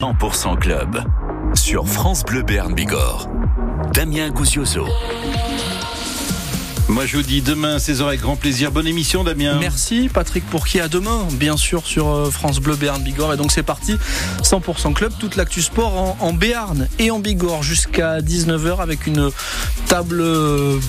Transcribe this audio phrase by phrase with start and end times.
[0.00, 0.96] 100% Club
[1.54, 3.28] sur France Bleu Bern Bigorre.
[3.92, 4.86] Damien Gousioso.
[6.88, 8.72] Moi je vous dis demain 16h avec grand plaisir.
[8.72, 9.58] Bonne émission Damien.
[9.60, 13.34] Merci Patrick pour qui à demain, bien sûr sur euh, France Bleu Béarn Bigorre.
[13.34, 13.96] Et donc c'est parti,
[14.42, 19.30] 100% club, toute l'actu sport en, Béarn et en Bigorre jusqu'à 19h avec une
[19.86, 20.24] table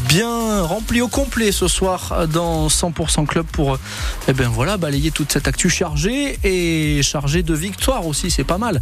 [0.08, 3.77] bien remplie au complet ce soir dans 100% club pour
[4.30, 8.58] eh ben voilà, balayer toute cette actu chargée et chargée de victoires aussi, c'est pas
[8.58, 8.81] mal.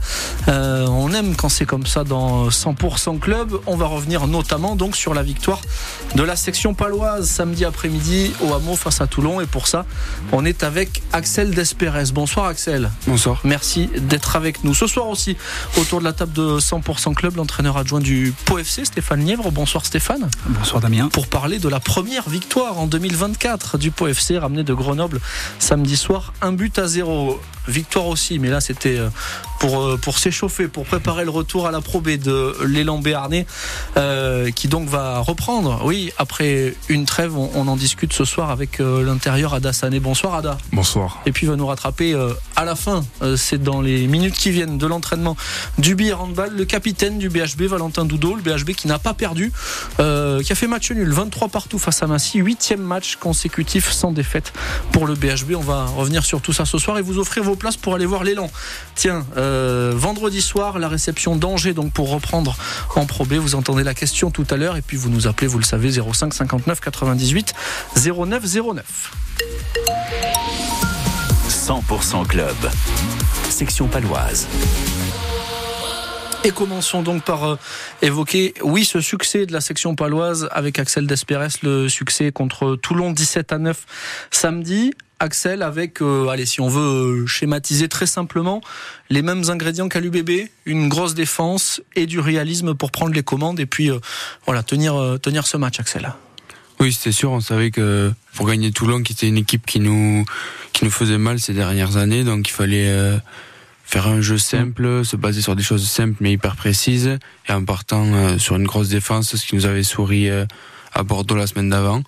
[0.50, 3.58] Euh, on aime quand c'est comme ça dans 100% club.
[3.66, 5.62] On va revenir notamment donc sur la victoire
[6.14, 9.42] de la section paloise samedi après-midi au hameau face à Toulon.
[9.42, 9.86] Et pour ça,
[10.32, 12.12] on est avec Axel Despérez.
[12.14, 12.92] Bonsoir Axel.
[13.08, 13.42] Bonsoir.
[13.44, 14.74] Merci d'être avec nous.
[14.74, 15.38] Ce soir aussi,
[15.78, 19.52] autour de la table de 100% Club, l'entraîneur adjoint du POFC, Stéphane Lièvre.
[19.52, 20.30] Bonsoir Stéphane.
[20.48, 21.10] Bonsoir Damien.
[21.10, 25.20] Pour parler de la première victoire en 2024 du POFC, ramené de Grenoble
[25.60, 27.40] samedi soir, un but à zéro.
[27.68, 29.10] Victoire aussi, mais là c'était euh,
[29.60, 33.46] pour, euh, pour s'échauffer, pour préparer le retour à la Pro B de l'élan béarnais,
[33.98, 35.82] euh, qui donc va reprendre.
[35.84, 40.00] Oui, après une trêve, on, on en discute ce soir avec euh, l'intérieur Ada Sané.
[40.00, 40.58] Bonsoir Ada.
[40.74, 41.22] Bonsoir.
[41.26, 43.06] Et puis il va nous rattraper euh, à la fin,
[43.36, 45.36] c'est dans les minutes qui viennent de l'entraînement
[45.78, 49.52] du BIR handball, le capitaine du BHB, Valentin Doudot, le BHB qui n'a pas perdu,
[49.98, 54.54] qui a fait match nul, 23 partout face à Massy, huitième match consécutif sans défaite
[54.92, 55.56] pour le BHB.
[55.56, 58.06] On va revenir sur tout ça ce soir et vous offrir vos places pour aller
[58.06, 58.50] voir l'élan.
[58.96, 59.47] Tiens, euh,
[59.96, 62.56] vendredi soir, la réception d'Angers, donc pour reprendre
[62.96, 63.34] en Pro B.
[63.34, 65.92] Vous entendez la question tout à l'heure et puis vous nous appelez, vous le savez,
[65.92, 67.54] 05 59 98
[67.96, 68.44] 09
[68.76, 69.12] 09.
[71.50, 72.56] 100% Club.
[73.50, 74.48] Section paloise.
[76.44, 77.60] Et commençons donc par euh,
[78.02, 83.12] évoquer, oui, ce succès de la section paloise avec Axel Despérès, le succès contre Toulon
[83.12, 83.86] 17 à 9
[84.32, 84.94] samedi.
[85.20, 88.62] Axel avec, euh, allez, si on veut euh, schématiser très simplement,
[89.10, 93.60] les mêmes ingrédients qu'à l'UBB, une grosse défense et du réalisme pour prendre les commandes
[93.60, 94.00] et puis euh,
[94.46, 96.14] voilà tenir tenir ce match, Axel.
[96.80, 97.32] Oui, c'était sûr.
[97.32, 100.24] On savait que pour gagner Toulon, qui était une équipe qui nous
[100.74, 103.20] qui nous faisait mal ces dernières années, donc il fallait
[103.84, 107.18] faire un jeu simple, se baser sur des choses simples mais hyper précises,
[107.50, 111.48] et en partant sur une grosse défense, ce qui nous avait souri à Bordeaux la
[111.48, 112.04] semaine d'avant,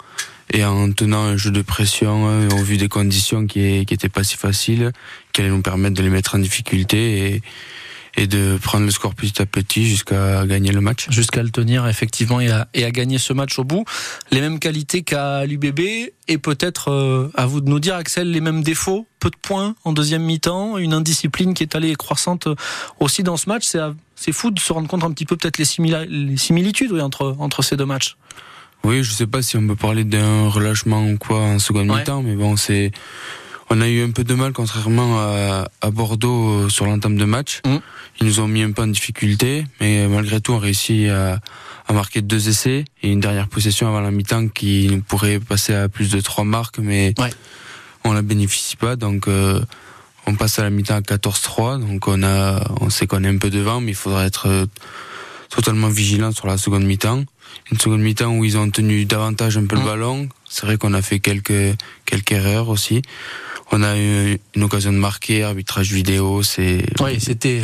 [0.52, 3.94] et en tenant un jeu de pression euh, au vu des conditions qui est- qui
[3.94, 4.92] étaient pas si faciles,
[5.34, 7.42] qui allait nous permettre de les mettre en difficulté et
[8.18, 11.06] et de prendre le score petit à petit jusqu'à gagner le match.
[11.12, 13.86] Jusqu'à le tenir effectivement et à, et à gagner ce match au bout.
[14.32, 15.80] Les mêmes qualités qu'à l'UBB
[16.28, 19.06] et peut-être euh, à vous de nous dire, Axel, les mêmes défauts.
[19.20, 22.56] Peu de points en deuxième mi-temps, une indiscipline qui est allée croissante euh,
[23.00, 23.64] aussi dans ce match.
[23.64, 23.80] C'est
[24.16, 27.36] c'est fou de se rendre compte un petit peu peut-être les, les similitudes oui, entre,
[27.40, 28.18] entre ces deux matchs.
[28.84, 32.00] Oui, je sais pas si on peut parler d'un relâchement ou quoi en seconde Ouais.
[32.00, 32.91] mi-temps, mais bon, c'est.
[33.72, 37.25] On a eu un peu de mal, contrairement à, à Bordeaux, euh, sur l'entame de
[37.25, 37.62] match.
[37.68, 37.75] Mm.
[38.19, 41.39] Ils nous ont mis un peu en difficulté, mais malgré tout, on réussit à,
[41.88, 45.75] à marquer deux essais et une dernière possession avant la mi-temps qui nous pourrait passer
[45.75, 47.29] à plus de trois marques, mais Ouais.
[48.06, 49.62] on la bénéficie pas, donc euh,
[50.25, 53.38] on passe à la mi-temps à 14-3, donc on a, on sait qu'on est un
[53.38, 54.66] peu devant, mais il faudra être euh,
[55.50, 57.24] totalement vigilant sur la seconde mi-temps.
[57.72, 59.80] Une seconde mi-temps où ils ont tenu davantage un peu Mm.
[59.80, 60.30] le ballon.
[60.48, 63.02] C'est vrai qu'on a fait quelques quelques erreurs aussi.
[63.72, 67.62] On a eu une occasion de marquer, arbitrage vidéo, c'est Oui, c'était.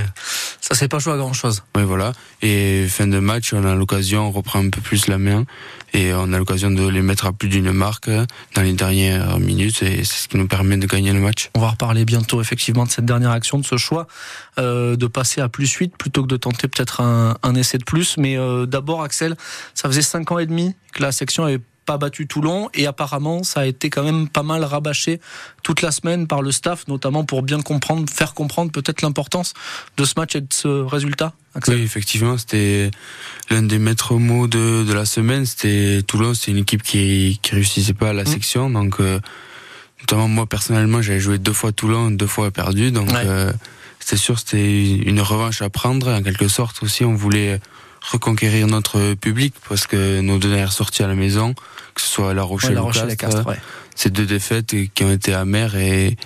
[0.62, 1.64] Ça s'est pas joué à grand chose.
[1.76, 2.14] Ouais, voilà.
[2.44, 5.46] Et fin de match, on a l'occasion, on reprend un peu plus la main
[5.96, 9.82] et on a l'occasion de les mettre à plus d'une marque dans les dernières minutes
[9.82, 11.50] et c'est ce qui nous permet de gagner le match.
[11.56, 14.08] On va reparler bientôt effectivement de cette dernière action, de ce choix
[14.60, 17.86] euh, de passer à plus 8 plutôt que de tenter peut-être un, un essai de
[17.86, 18.18] plus.
[18.18, 19.36] Mais euh, d'abord, Axel,
[19.74, 23.44] ça faisait 5 ans et demi que la section avait pas battu Toulon et apparemment
[23.44, 25.20] ça a été quand même pas mal rabâché
[25.64, 29.54] toute la semaine par le staff, notamment pour bien comprendre, faire comprendre peut-être l'importance
[29.98, 31.34] de ce match et de ce résultat.
[31.54, 31.76] Axel.
[31.76, 32.92] Oui, effectivement, c'était
[33.50, 35.46] l'un des maîtres mots de, de la semaine.
[35.46, 38.28] C'était Toulon, c'est une équipe qui qui réussissait pas à la Mm.
[38.28, 39.20] section, donc euh,
[40.02, 43.24] notamment moi personnellement, j'avais joué deux fois Toulon, deux fois perdu, donc Ouais.
[43.26, 43.54] euh,
[44.00, 46.10] c'était sûr, c'était une revanche à prendre.
[46.12, 47.60] En quelque sorte aussi, on voulait
[48.12, 51.54] reconquérir notre public parce que nos deux dernières sorties à la maison,
[51.94, 53.60] que ce soit à La Ouais, Rochelle la ou Rochelle Castres, Castres, ouais.
[53.96, 56.18] ces deux défaites qui ont été amères et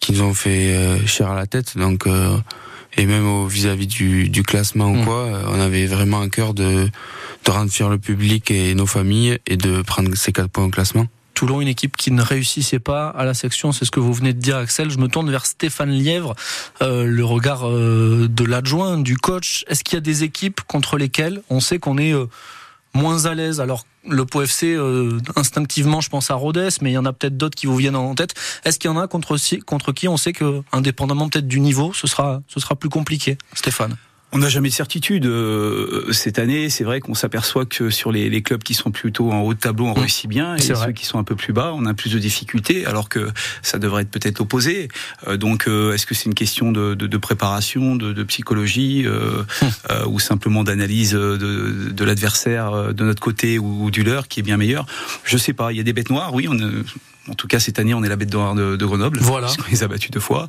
[0.00, 1.76] qui nous ont fait euh, cher à la tête.
[1.76, 2.36] Donc, euh,
[2.96, 5.04] et même au vis-à-vis du, du classement ou Mm.
[5.04, 6.88] quoi, euh, on avait vraiment un cœur de,
[7.44, 10.70] de rendre fier le public et nos familles et de prendre ces quatre points au
[10.70, 11.06] classement.
[11.34, 14.32] Toulon, une équipe qui ne réussissait pas à la section, c'est ce que vous venez
[14.32, 14.90] de dire Axel.
[14.90, 16.34] Je me tourne vers Stéphane Lièvre,
[16.82, 19.64] euh, le regard euh, de l'adjoint, du coach.
[19.68, 22.26] Est-ce qu'il y a des équipes contre lesquelles on sait qu'on est euh,
[22.94, 23.60] moins à l'aise?
[23.60, 27.12] Alors le Pau FC, euh, instinctivement, je pense à Rodez, mais il y en a
[27.12, 28.34] peut-être d'autres qui vous viennent en tête.
[28.64, 29.36] Est-ce qu'il y en a contre,
[29.92, 32.42] qui on sait que, indépendamment peut-être du niveau, ce sera
[32.78, 33.96] plus compliqué, Stéphane
[34.34, 35.26] on n'a jamais de certitude.
[35.26, 39.40] Euh, cette année, c'est vrai qu'on s'aperçoit que sur les, clubs qui sont plutôt en
[39.40, 39.98] haut de tableau, on mmh.
[40.00, 42.84] réussit bien, et ceux qui sont un peu plus bas, on a plus de difficultés,
[42.84, 43.30] alors que
[43.62, 44.88] ça devrait être peut-être opposé.
[45.28, 50.08] Euh, donc, euh, est-ce que c'est une question de, préparation, de, psychologie, mmh.
[50.08, 54.84] ou simplement d'analyse de, l'adversaire de notre côté ou, du leur qui est bien meilleur?
[55.22, 55.72] Je sais pas.
[55.72, 56.48] Il y a des bêtes noires, oui.
[56.50, 56.56] On,
[57.28, 59.18] en tout cas, cette année, on est la bête noire de, Grenoble.
[59.20, 59.48] Voilà.
[59.58, 60.48] On les a battus deux fois.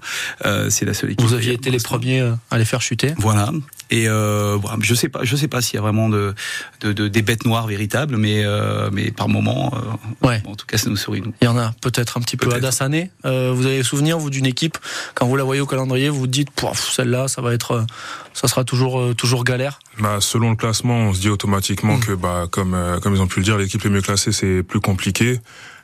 [0.70, 1.26] c'est la seule équipe.
[1.26, 3.14] Vous aviez été les premiers à les faire chuter.
[3.18, 3.52] Voilà.
[3.92, 6.34] Et euh, je sais pas, je sais pas s'il y a vraiment de,
[6.82, 10.42] de, de, des bêtes noires véritables, mais euh, mais par moment, euh, ouais.
[10.46, 11.34] en tout cas, ça nous sourit nous.
[11.42, 13.12] Il y en a peut-être un petit peu à Dassané.
[13.26, 14.78] Euh, vous avez souvenir vous d'une équipe
[15.14, 17.84] quand vous la voyez au calendrier, vous vous dites, celle-là, ça va être, euh,
[18.34, 19.80] ça sera toujours euh, toujours galère?
[20.00, 22.00] Bah, selon le classement, on se dit automatiquement mm.
[22.00, 24.80] que bah comme comme ils ont pu le dire, l'équipe les mieux classée c'est plus
[24.80, 25.40] compliqué.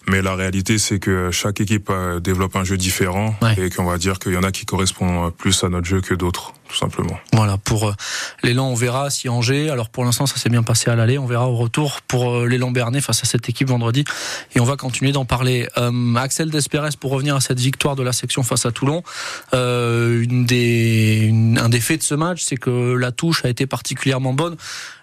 [0.08, 3.98] Mais la réalité, c'est que chaque équipe euh, développe un jeu différent et qu'on va
[3.98, 7.20] dire qu'il y en a qui correspondent plus à notre jeu que d'autres, tout simplement.
[7.34, 7.94] Voilà, pour euh,
[8.42, 11.28] l'élan, on verra si Angers, alors pour l'instant, ça s'est bien passé à l'aller, on
[11.28, 14.04] verra au retour pour euh, l'élan Bernet face à cette équipe vendredi
[14.56, 15.68] et on va continuer d'en parler.
[16.16, 19.04] Axel Desperes, pour revenir à cette victoire de la section face à Toulon,
[19.54, 24.34] une des, un des faits de ce match, c'est que la touche a été particulièrement
[24.34, 24.56] bonne.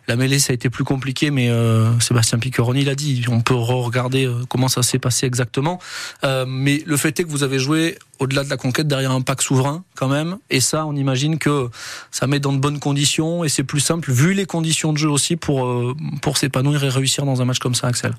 [0.09, 3.27] La mêlée, ça a été plus compliqué, mais euh, Sébastien Piccheroni l'a dit.
[3.29, 5.79] On peut regarder euh, comment ça s'est passé exactement.
[6.25, 9.21] Euh, mais le fait est que vous avez joué au-delà de la conquête derrière un
[9.21, 10.39] pack souverain quand même.
[10.49, 11.69] Et ça, on imagine que
[12.11, 15.11] ça met dans de bonnes conditions et c'est plus simple, vu les conditions de jeu
[15.11, 18.15] aussi, pour, pour s'épanouir et réussir dans un match comme ça, Axel.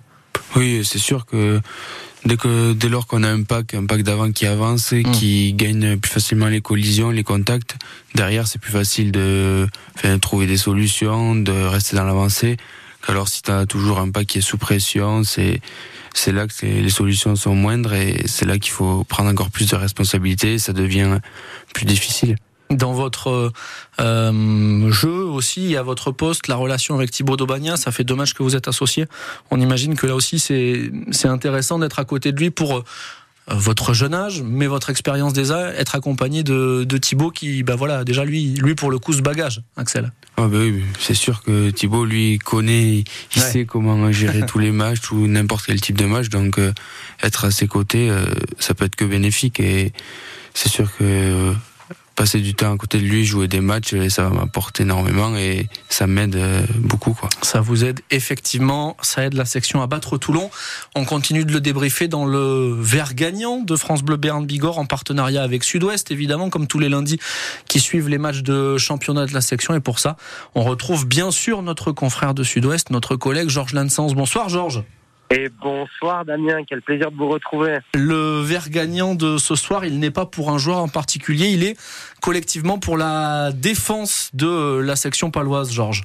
[0.55, 1.59] Oui, c'est sûr que
[2.25, 5.11] dès que dès lors qu'on a un pack, un pack d'avant qui avance, et hmm.
[5.11, 7.75] qui gagne plus facilement les collisions, les contacts,
[8.15, 9.67] derrière c'est plus facile de
[10.21, 12.57] trouver des solutions, de rester dans l'avancée.
[13.07, 15.61] Alors si tu as toujours un pack qui est sous pression, c'est
[16.13, 19.69] c'est là que les solutions sont moindres et c'est là qu'il faut prendre encore plus
[19.69, 21.19] de responsabilités, ça devient
[21.73, 22.35] plus difficile
[22.69, 23.51] dans votre
[23.99, 28.43] euh, jeu aussi, à votre poste, la relation avec Thibaut Daubagna, ça fait matchs que
[28.43, 29.05] vous êtes associés.
[29.49, 32.83] On imagine que là aussi, c'est intéressant d'être à côté de lui pour euh,
[33.47, 38.03] votre jeune âge, mais votre expérience déjà, être accompagné de, de Thibaut qui, bah voilà,
[38.03, 40.11] déjà lui, lui pour le coup, ce bagage, Axel.
[40.37, 43.03] Ah bah oui, c'est sûr que Thibaut, lui, connaît,
[43.35, 46.71] il sait comment gérer tous les matchs ou n'importe quel type de match, donc euh,
[47.23, 48.11] être à ses côtés,
[48.59, 49.91] ça peut être que bénéfique et
[50.53, 51.53] c'est sûr que
[52.19, 56.05] passer du temps à côté de lui, jouer des matchs, ça m'apporte énormément et ça
[56.05, 57.13] m'aide euh, beaucoup.
[57.13, 57.29] Quoi.
[57.41, 60.51] Ça vous aide effectivement, ça aide la section à battre Toulon.
[60.95, 64.85] On continue de le débriefer dans le vert gagnant de France Bleu Berne Bigorre en
[64.85, 67.21] partenariat avec Sud-Ouest, évidemment, comme tous les lundis
[67.69, 69.73] qui suivent les matchs de championnat de la section.
[69.73, 70.17] Et pour ça,
[70.55, 74.13] on retrouve bien sûr notre confrère de Sud-Ouest, notre collègue Georges Lansens.
[74.13, 74.83] Bonsoir Georges.
[75.31, 77.77] Et bonsoir Damien, quel plaisir de vous retrouver.
[77.93, 81.63] Le vert gagnant de ce soir, il n'est pas pour un joueur en particulier, il
[81.63, 81.77] est
[82.19, 86.03] collectivement pour la défense de la section paloise, Georges.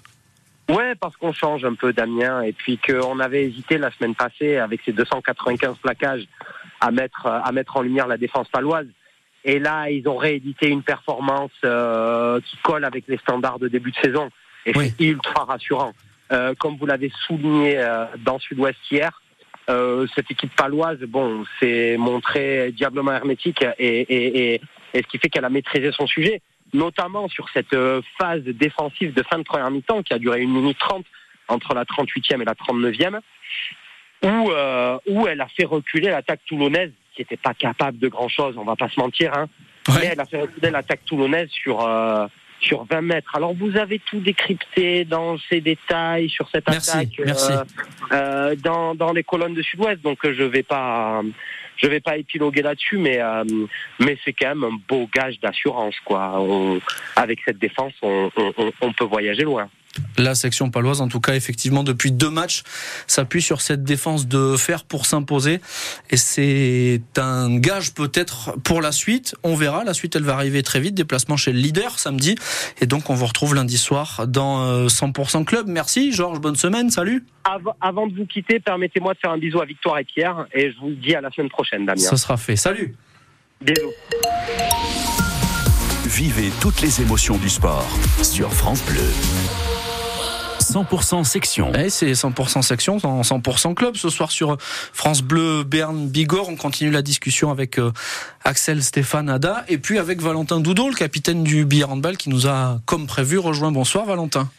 [0.68, 4.56] Ouais, parce qu'on change un peu Damien, et puis qu'on avait hésité la semaine passée
[4.56, 6.26] avec ces 295 plaquages
[6.80, 8.86] à mettre, à mettre en lumière la défense paloise.
[9.44, 13.90] Et là, ils ont réédité une performance euh, qui colle avec les standards de début
[13.90, 14.30] de saison.
[14.66, 15.92] Et c'est ultra rassurant.
[16.32, 19.20] Euh, comme vous l'avez souligné euh, dans Sud-Ouest hier,
[19.68, 24.60] euh, cette équipe paloise, bon, s'est montrée diablement hermétique et,
[24.94, 26.40] ce qui fait qu'elle a maîtrisé son sujet,
[26.72, 27.76] notamment sur cette
[28.18, 31.04] phase défensive de fin de première mi-temps qui a duré une minute trente
[31.48, 33.20] entre la 38e et la 39e,
[34.22, 34.50] où,
[35.06, 38.76] où elle a fait reculer l'attaque toulonnaise qui n'était pas capable de grand-chose, on va
[38.76, 39.48] pas se mentir, hein,
[39.88, 41.81] mais elle a fait reculer l'attaque toulonnaise sur
[42.61, 43.34] sur 20 mètres.
[43.34, 47.65] Alors vous avez tout décrypté dans ces détails sur cette attaque euh,
[48.13, 51.23] euh, dans, dans les colonnes de Sud-Ouest, donc euh, je vais pas
[51.77, 53.20] je vais pas épiloguer là-dessus, mais
[53.99, 56.41] mais c'est quand même un beau gage d'assurance quoi.
[57.17, 58.31] avec cette défense, on,
[58.81, 59.69] on peut voyager loin
[60.19, 62.63] la section paloise, en tout cas, effectivement, depuis deux matchs,
[63.06, 65.60] s'appuie sur cette défense de fer pour s'imposer.
[66.10, 69.34] Et c'est un gage peut-être pour la suite.
[69.43, 69.84] On verra.
[69.84, 70.94] La suite, elle va arriver très vite.
[70.94, 72.36] Déplacement chez le leader samedi.
[72.81, 75.67] Et donc, on vous retrouve lundi soir dans 100% euh, Club.
[75.69, 76.41] Merci, Georges.
[76.41, 76.91] Bonne semaine.
[76.91, 77.24] Salut.
[77.81, 80.46] Avant de vous quitter, permettez-moi de faire un bisou à Victoire et Pierre.
[80.53, 82.01] Et je vous dis à la semaine prochaine, Damien.
[82.01, 82.56] Ça sera fait.
[82.56, 82.94] Salut.
[83.60, 83.93] Bisous.
[86.06, 87.89] Vivez toutes les émotions du sport
[88.22, 89.73] sur France Bleu.
[90.74, 91.72] 100% section.
[91.78, 96.48] Eh, c'est 100% section, 100% club ce soir sur France Bleu Berne Bigorre.
[96.48, 97.93] On continue la discussion avec euh,
[98.43, 102.48] Axel Stéphane Ada et puis avec Valentin Doudot, le capitaine du billard handball qui nous
[102.48, 103.70] a, comme prévu, rejoint.
[103.70, 104.50] Bonsoir Valentin.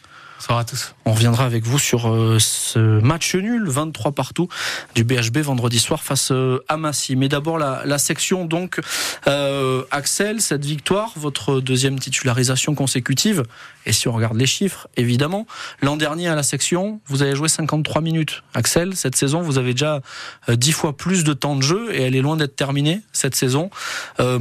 [1.04, 4.48] On reviendra avec vous sur euh, ce match nul, 23 partout
[4.94, 7.16] du BHB vendredi soir face euh, à Massy.
[7.16, 8.80] Mais d'abord la, section donc
[9.26, 13.44] euh, Axel, cette victoire, votre deuxième titularisation consécutive.
[13.86, 15.46] Et si on regarde les chiffres, évidemment,
[15.80, 18.42] l'an dernier à la section, vous avez joué 53 minutes.
[18.52, 20.00] Axel, cette saison, vous avez déjà
[20.48, 23.70] 10 fois plus de temps de jeu et elle est loin d'être terminée cette saison.
[24.18, 24.38] Euh,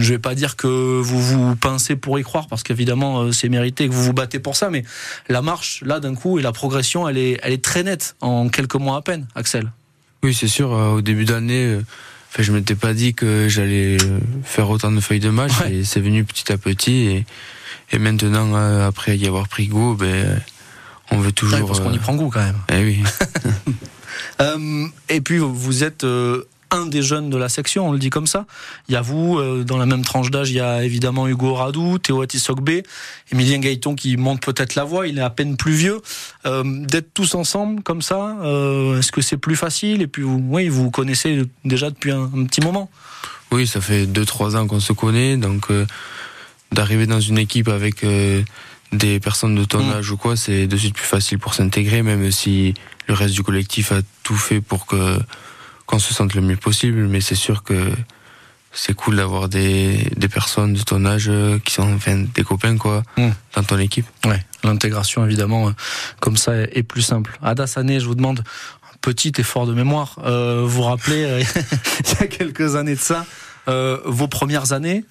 [0.00, 3.88] je vais pas dire que vous vous pincez pour y croire parce qu'évidemment c'est mérité
[3.88, 4.84] que vous vous battez pour ça, mais
[5.28, 8.48] la marche là d'un coup et la progression, elle est, elle est très nette en
[8.48, 9.70] quelques mois à peine, Axel.
[10.22, 10.72] Oui, c'est sûr.
[10.72, 11.84] Euh, au début d'année, euh,
[12.30, 15.84] enfin, je m'étais pas dit que j'allais euh, faire autant de feuilles de match et
[15.84, 17.26] c'est venu petit à petit et,
[17.92, 18.54] et maintenant
[18.86, 20.40] après y avoir pris goût, ben
[21.10, 21.66] on veut toujours.
[21.66, 22.58] parce qu'on y prend goût quand même.
[22.68, 23.02] Eh oui.
[25.08, 26.04] et puis vous êtes
[26.70, 28.46] un des jeunes de la section, on le dit comme ça.
[28.88, 31.54] Il y a vous, euh, dans la même tranche d'âge, il y a évidemment Hugo
[31.54, 32.82] Radou, Théo Atisogbe,
[33.32, 36.00] Emilien Gaëton qui monte peut-être la voix, il est à peine plus vieux.
[36.46, 40.02] Euh, d'être tous ensemble comme ça, euh, est-ce que c'est plus facile?
[40.02, 42.90] Et puis vous, oui, vous connaissez déjà depuis un, petit moment.
[43.50, 45.68] Oui, ça fait 2-3 ans qu'on se connaît, donc
[46.70, 48.04] d'arriver dans une équipe avec
[48.92, 49.92] des personnes de ton mm.
[49.92, 52.74] âge ou quoi, c'est de suite plus facile pour s'intégrer, même si
[53.06, 55.18] le reste du collectif a tout fait pour que
[55.88, 57.90] qu'on se sente le mieux possible, mais c'est sûr que
[58.72, 62.76] c'est cool d'avoir des, des personnes de ton âge euh, qui sont enfin, des copains
[62.76, 63.30] quoi hmm.
[63.56, 64.04] dans ton équipe.
[64.26, 65.72] Ouais, l'intégration évidemment euh,
[66.20, 67.38] comme ça est plus simple.
[67.42, 70.16] Ada Sané, je vous demande un petit effort de mémoire.
[70.22, 71.22] Euh, vous vous rappelez
[72.00, 73.24] il y a quelques années de ça
[74.06, 75.04] vos premières années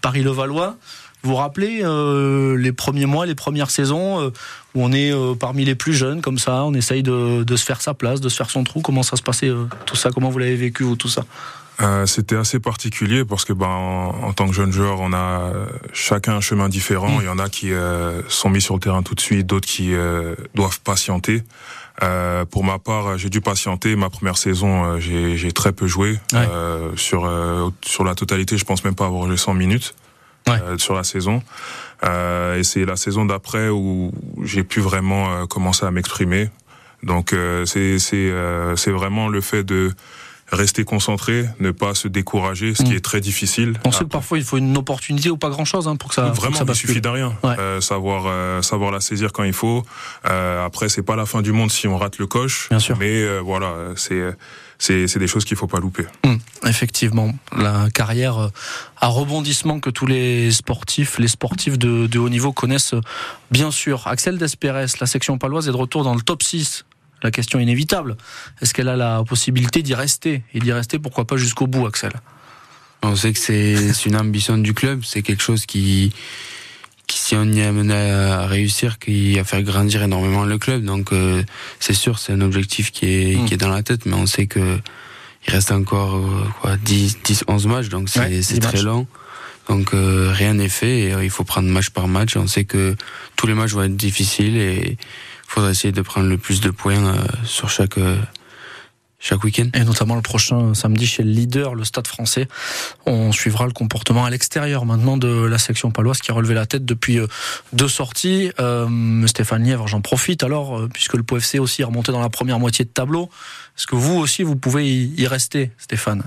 [0.00, 0.76] Paris-Levallois
[1.22, 4.30] vous vous rappelez euh, les premiers mois, les premières saisons euh,
[4.74, 7.64] où on est euh, parmi les plus jeunes comme ça, on essaye de, de, se
[7.64, 8.82] faire sa place, de se faire son trou.
[8.82, 9.50] Comment ça se passait
[9.84, 10.10] tout ça?
[10.10, 11.24] Comment vous l'avez vécu vous tout ça?
[12.06, 15.52] C'était assez particulier parce que ben en, tant que jeune joueur, on a
[15.92, 17.08] chacun un chemin différent.
[17.08, 17.20] Mmh.
[17.20, 17.70] Il y en a qui
[18.26, 19.92] sont mis sur le terrain tout de suite, d'autres qui
[20.56, 21.44] doivent patienter.
[22.50, 23.94] pour ma part, j'ai dû patienter.
[23.94, 26.18] Ma première saison, j'ai très peu joué.
[26.96, 29.94] sur sur la totalité, je pense même pas avoir joué 100 minutes.
[30.48, 31.42] Euh, sur la saison.
[32.04, 34.12] Euh, et c'est la saison d'après où
[34.42, 36.50] j'ai pu vraiment euh, commencer à m'exprimer.
[37.02, 37.32] Donc
[37.64, 38.32] c'est c'est
[38.74, 39.92] c'est vraiment le fait de
[40.50, 42.96] rester concentré, ne pas se décourager, ce qui mm.
[42.96, 43.74] est très difficile.
[43.84, 46.14] On sait que parfois il faut une opportunité ou pas grand chose hein, pour que
[46.14, 46.26] ça.
[46.30, 47.34] Vraiment, ça il suffit de rien.
[47.44, 49.84] Euh, savoir euh, savoir la saisir quand il faut.
[50.26, 52.68] Euh, après, c'est pas la fin du monde si on rate le coche.
[52.70, 52.96] Bien sûr.
[52.98, 54.22] Mais euh, voilà, c'est
[54.78, 56.06] c'est des choses qu'il faut pas louper.
[56.24, 56.36] Mm.
[56.66, 58.50] effectivement, la carrière
[58.96, 62.94] à rebondissement que tous les sportifs, les sportifs de, de haut niveau connaissent
[63.50, 64.06] bien sûr.
[64.06, 66.84] Axel Despérès, la section paloise est de retour dans le top 6
[67.22, 68.16] la question inévitable.
[68.60, 70.42] Est-ce qu'elle a la possibilité d'y rester?
[70.54, 72.12] Et d'y rester, pourquoi pas jusqu'au bout, Axel?
[73.02, 76.12] On sait que c'est une ambition du club, c'est quelque chose qui,
[77.08, 80.84] qui, si on y est amené à réussir, qui va faire grandir énormément le club.
[80.84, 81.42] Donc, euh,
[81.80, 84.46] c'est sûr, c'est un objectif qui est, qui est dans la tête, mais on sait
[84.46, 84.78] que
[85.46, 89.08] il reste encore euh, quoi, 10, 10, 11 matchs, donc c'est très long.
[89.68, 92.36] Donc euh, rien n'est fait et il faut prendre match par match.
[92.36, 92.96] On sait que
[93.36, 94.96] tous les matchs vont être difficiles et
[95.46, 98.18] faudra essayer de prendre le plus de points euh, sur chaque euh,
[99.18, 99.68] chaque week-end.
[99.74, 102.48] Et notamment le prochain samedi chez le leader, le Stade français.
[103.06, 106.66] On suivra le comportement à l'extérieur maintenant de la section paloise qui a relevé la
[106.66, 107.26] tête depuis euh,
[107.72, 108.50] deux sorties.
[108.60, 112.58] Euh, Stéphane Lièvre, j'en profite alors, puisque le POFC aussi est remonté dans la première
[112.58, 113.28] moitié de tableau.
[113.76, 116.22] Est-ce que vous aussi, vous pouvez y rester, Stéphane?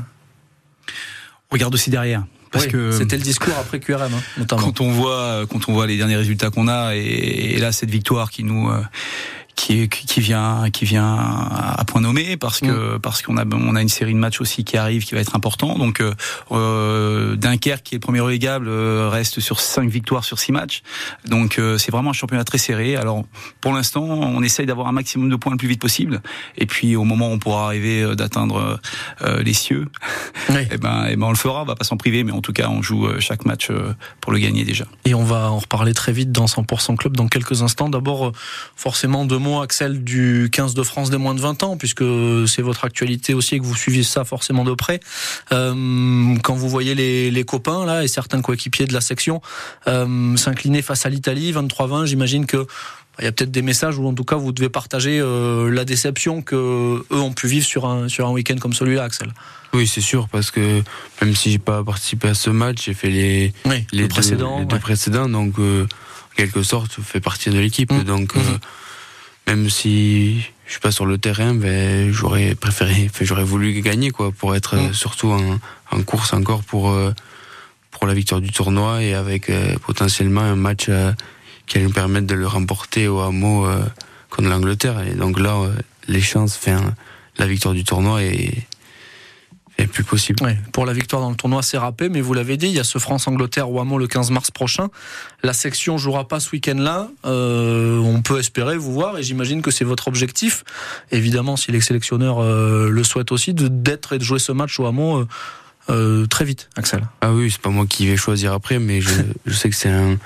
[1.49, 2.23] Regarde aussi derrière.
[2.51, 4.63] Parce que c'était le discours après QRM, hein, notamment.
[4.63, 7.89] Quand on voit, quand on voit les derniers résultats qu'on a, et, et, là cette
[7.89, 8.81] victoire qui nous euh,
[9.55, 12.99] qui, qui vient qui vient à point nommé parce que mm.
[12.99, 15.35] parce qu'on a on a une série de matchs aussi qui arrive qui va être
[15.35, 15.77] important.
[15.77, 16.13] Donc euh,
[16.51, 20.81] euh Dunkerque qui est le premier relégable euh, reste sur cinq victoires sur six matchs.
[21.27, 22.95] Donc euh, c'est vraiment un championnat très serré.
[22.95, 23.23] Alors
[23.59, 26.21] pour l'instant on essaye d'avoir un maximum de points le plus vite possible.
[26.57, 28.79] Et puis au moment où on pourra arriver d'atteindre
[29.43, 29.87] les cieux
[30.49, 31.63] et eh ben et eh ben on le fera.
[31.63, 33.69] On va pas s'en priver mais en tout cas on joue chaque match
[34.19, 34.85] pour le gagner déjà.
[35.05, 37.89] Et on va en reparler très vite dans 100% club dans quelques instants.
[37.89, 38.31] D'abord
[38.75, 42.03] forcément deux Axel, du 15 de France des moins de 20 ans, puisque
[42.47, 44.99] c'est votre actualité aussi et que vous suivez ça forcément de près.
[45.51, 49.41] Euh, quand vous voyez les, copains là et certains coéquipiers de la section
[49.87, 52.67] euh, s'incliner face à l'Italie, 23-20, j'imagine que
[53.19, 55.83] il y a peut-être des messages où en tout cas vous devez partager euh, la
[55.83, 59.33] déception que eux ont pu vivre sur un sur un week-end comme celui-là, Axel.
[59.73, 60.81] Oui, c'est sûr parce que
[61.21, 63.53] même si j'ai pas participé à ce match, j'ai fait les
[63.91, 68.03] les, précédents, deux, précédents, donc en quelque sorte, je fais partie de l'équipe, mmh.
[68.03, 68.35] donc.
[68.35, 68.59] Mmh
[69.47, 74.31] même si je suis pas sur le terrain, ben, j'aurais préféré, j'aurais voulu gagner quoi,
[74.31, 74.93] pour être mm.
[74.93, 75.59] surtout en,
[75.91, 77.11] en, course encore pour euh,
[77.91, 81.11] pour la victoire du tournoi et avec euh, potentiellement un match euh,
[81.67, 83.67] qui allait nous permettre de le remporter au hameau
[84.29, 85.01] contre l'Angleterre.
[85.01, 85.57] Et donc là,
[86.07, 86.93] les chances, enfin,
[87.37, 88.65] la victoire du tournoi est
[89.87, 90.39] plus possible.
[90.71, 92.83] pour la victoire dans le tournoi, c'est râpé, mais vous l'avez dit, il y a
[92.83, 94.89] ce France-Angleterre au Hameau le 15 mars prochain.
[95.43, 97.09] La section jouera pas ce week-end-là.
[97.25, 100.63] Euh, on peut espérer vous voir, et j'imagine que c'est votre objectif.
[101.11, 104.85] Évidemment, si les sélectionneurs euh, le souhaitent aussi, d'être et de jouer ce match au
[104.85, 105.25] Hameau
[105.89, 107.03] euh, très vite, Axel.
[107.21, 109.09] Ah oui, c'est pas moi qui vais choisir après, mais je,
[109.45, 110.17] je sais que c'est un,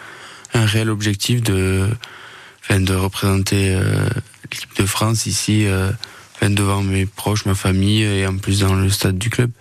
[0.54, 1.90] un, réel objectif de,
[2.70, 3.80] de représenter
[4.44, 5.66] l'équipe de France ici
[6.50, 9.52] devant mes proches, ma famille et en plus dans le stade du club.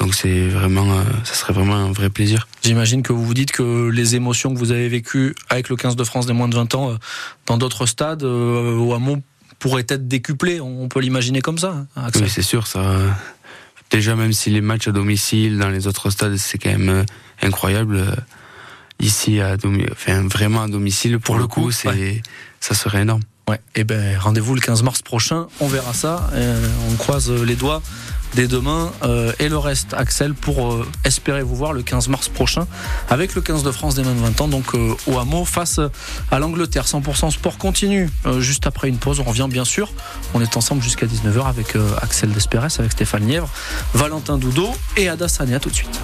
[0.00, 2.48] Donc c'est vraiment, euh, ça serait vraiment un vrai plaisir.
[2.62, 5.94] J'imagine que vous vous dites que les émotions que vous avez vécues avec le 15
[5.96, 6.96] de France des moins de 20 ans euh,
[7.46, 9.22] dans d'autres stades euh, au Hamon
[9.60, 10.60] pourraient être décuplées.
[10.60, 11.86] On peut l'imaginer comme ça.
[11.96, 12.66] Hein, oui, c'est sûr.
[12.66, 12.96] Ça.
[13.90, 17.06] Déjà, même si les matchs à domicile dans les autres stades, c'est quand même
[17.40, 18.02] incroyable.
[19.00, 19.56] Ici, à
[19.92, 22.20] enfin, vraiment à domicile, pour, le coup, c'est,
[22.60, 23.22] ça serait énorme.
[23.46, 27.30] Ouais, et eh ben rendez-vous le 15 mars prochain, on verra ça, euh, on croise
[27.30, 27.82] les doigts
[28.32, 32.30] dès demain euh, et le reste Axel pour euh, espérer vous voir le 15 mars
[32.30, 32.66] prochain
[33.10, 35.78] avec le 15 de France des moins de 20 ans donc au hameau face
[36.30, 36.86] à l'Angleterre.
[36.86, 38.08] 100% sport continue
[38.38, 39.92] juste après une pause on revient bien sûr.
[40.32, 43.50] On est ensemble jusqu'à 19h avec Axel Desperes avec Stéphane Lièvre
[43.92, 46.00] Valentin Doudot et Ada Sania tout de suite.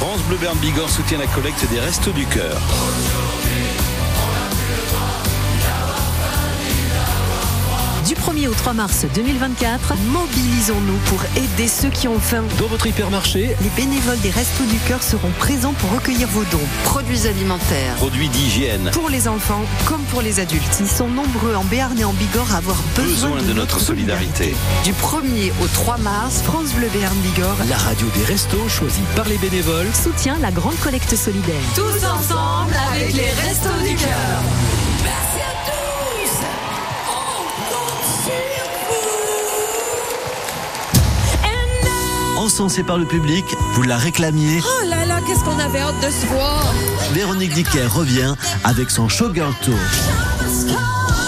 [0.00, 2.60] France Bleu Bigorre soutient la collecte des Restos du Cœur
[8.28, 12.44] 1er au 3 mars 2024, mobilisons-nous pour aider ceux qui ont faim.
[12.58, 16.66] Dans votre hypermarché, les bénévoles des Restos du Cœur seront présents pour recueillir vos dons.
[16.84, 18.90] Produits alimentaires, produits d'hygiène.
[18.92, 20.76] Pour les enfants comme pour les adultes.
[20.78, 24.54] Ils sont nombreux en Béarn et en Bigorre à avoir besoin, de, notre solidarité.
[24.84, 29.26] Du 1er au 3 mars, France Bleu Béarn Bigorre, la radio des restos choisie par
[29.26, 31.54] les bénévoles, soutient la grande collecte solidaire.
[31.74, 34.77] Tous ensemble avec les Restos du Cœur.
[42.38, 44.60] Encensé par le public, vous la réclamiez.
[44.62, 46.72] Oh là là, qu'est-ce qu'on avait hâte de se voir.
[47.12, 49.74] Véronique Dicker revient avec son Showgirl Tour.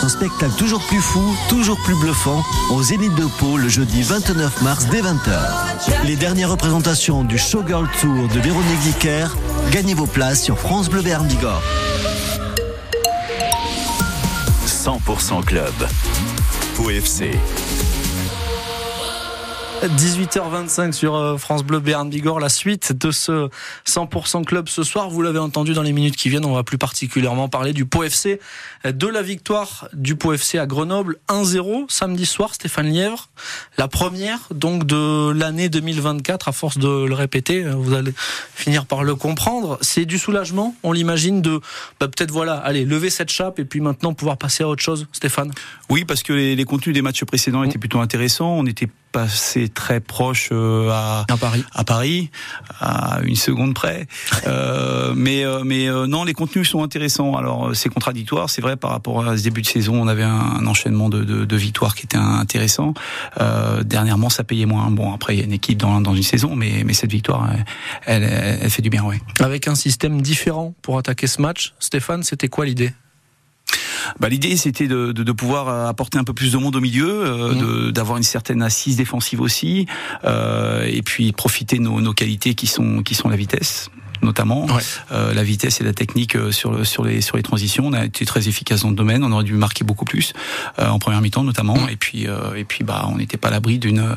[0.02, 4.62] Un spectacle toujours plus fou, toujours plus bluffant, au Zénith de Pau le jeudi 29
[4.62, 6.04] mars dès 20h.
[6.04, 9.26] Les dernières représentations du Showgirl Tour de Véronique Dicker,
[9.72, 11.62] gagnez vos places sur France Bleu Béarn Bigorre.
[14.66, 15.74] 100% Club.
[16.76, 17.32] Pau FC.
[19.88, 23.48] 18h25 sur euh, France Bleu Béarn Bigorre, la suite de ce
[23.86, 25.08] 100% club ce soir.
[25.08, 28.02] Vous l'avez entendu dans les minutes qui viennent, on va plus particulièrement parler du Pau
[28.02, 28.40] FC,
[28.84, 33.30] de la victoire du Pau FC à Grenoble 1-0 samedi soir, Stéphane Lièvre.
[33.78, 38.12] La première donc de l'année 2024, à force de le répéter, euh, vous allez
[38.54, 39.78] finir par le comprendre.
[39.80, 41.60] C'est du soulagement, on l'imagine, de
[41.98, 45.06] bah, peut-être voilà, allez, lever cette chape et puis maintenant pouvoir passer à autre chose,
[45.12, 45.52] Stéphane?
[45.88, 48.50] Oui, parce que les, les contenus des matchs précédents étaient plutôt intéressants.
[48.50, 52.30] On était passé très proche euh, à, à Paris, à Paris,
[52.80, 54.06] à une seconde près.
[54.46, 57.36] Euh, mais euh, mais non, les contenus sont intéressants.
[57.36, 60.66] Alors c'est contradictoire, c'est vrai par rapport à ce début de saison, on avait un,
[60.66, 62.94] enchaînement de, de, de, victoires qui était intéressant.
[63.84, 64.90] dernièrement, ça payait moins.
[64.90, 67.50] Bon, après il y a une équipe dans, dans une saison, mais mais cette victoire,
[68.06, 69.16] elle, elle, elle fait du bien, oui.
[69.40, 72.92] Avec un système différent pour attaquer ce match, Stéphane, c'était quoi l'idée?
[74.18, 76.80] Bah, L'idée, c'était de, de, de, pouvoir euh, apporter un peu plus de monde au
[76.80, 77.92] milieu, euh, mmh.
[77.92, 79.86] d'avoir une certaine assise défensive aussi,
[80.24, 83.90] euh, et puis profiter de nos, nos qualités qui sont, qui sont la vitesse
[84.22, 84.66] notamment.
[85.12, 87.86] Euh, la vitesse et la technique euh, sur, le, sur, les, sur les transitions.
[87.86, 89.24] On a été très efficace dans le domaine.
[89.24, 90.32] On aurait dû marquer beaucoup plus
[90.78, 91.76] euh, en première mi-temps notamment.
[91.76, 91.88] Mm.
[91.90, 94.16] Et puis, euh, et puis bah, on n'était pas à l'abri d'une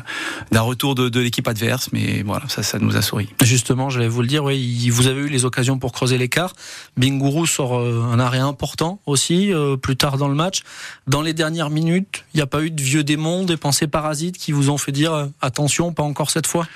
[0.50, 1.90] d'un retour de, de l'équipe adverse.
[1.92, 3.28] Mais voilà, ça, ça nous a souri.
[3.42, 4.44] Justement, j'allais vous le dire.
[4.44, 6.54] Oui, vous avez eu les occasions pour creuser l'écart.
[6.96, 10.62] Bingourou sort un arrêt important aussi plus tard dans le match.
[11.06, 14.38] Dans les dernières minutes, il n'y a pas eu de vieux démons, des pensées parasites
[14.38, 16.66] qui vous ont fait dire attention, pas encore cette fois?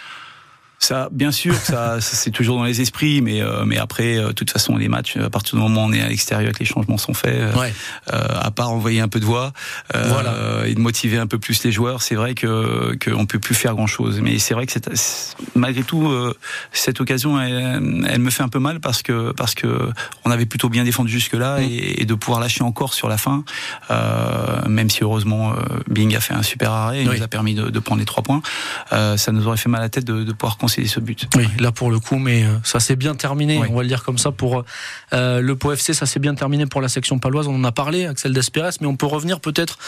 [0.80, 4.50] Ça, bien sûr, ça, c'est toujours dans les esprits, mais euh, mais après, euh, toute
[4.50, 6.98] façon, les matchs, à partir du moment où on est à l'extérieur, que les changements
[6.98, 7.62] sont faits, euh,
[8.06, 9.52] à part envoyer un peu de voix
[9.92, 10.66] voilà.
[10.66, 13.74] et de motiver un peu plus les joueurs, c'est vrai que qu'on peut plus faire
[13.74, 14.20] grand chose.
[14.20, 14.88] Mais c'est vrai que c'est
[15.54, 16.12] malgré tout
[16.72, 19.90] cette occasion, elle, elle, me fait un peu mal parce que parce que
[20.24, 21.62] on avait plutôt bien défendu jusque là mm.
[21.62, 23.44] et, et, de pouvoir lâcher encore sur la fin,
[24.68, 25.54] même si heureusement
[25.88, 28.22] Bing a fait un super arrêt, il nous a permis de, de, prendre les trois
[28.22, 28.42] points,
[28.90, 31.28] ça nous aurait fait mal à la tête de, de pouvoir ce but.
[31.36, 34.18] Oui, là pour le coup, mais ça s'est bien terminé, on va le dire comme
[34.18, 34.64] ça, pour
[35.12, 38.06] le Pau FC, ça s'est bien terminé pour la section paloise, on en a parlé,
[38.06, 39.78] Axel Despérès, mais on peut revenir peut-être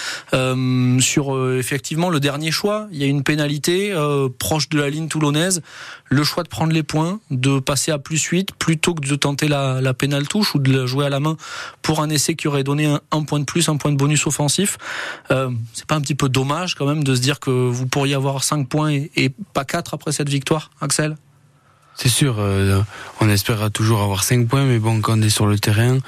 [1.00, 2.88] sur effectivement le dernier choix.
[2.92, 3.94] Il y a une pénalité
[4.38, 5.62] proche de la ligne toulonnaise,
[6.10, 9.46] le choix de prendre les points, de passer à plus 8 plutôt que de tenter
[9.46, 11.36] la, la pénale touche ou de la jouer à la main
[11.82, 14.76] pour un essai qui aurait donné un, point de plus, un point de bonus offensif.
[15.30, 18.14] Euh, c'est pas un petit peu dommage quand même de se dire que vous pourriez
[18.14, 21.16] avoir 5 points et, pas 4 après cette victoire, Axel?
[21.94, 22.82] C'est sûr, euh,
[23.20, 25.98] on espérera toujours avoir 5 points, mais bon, quand on est sur le terrain,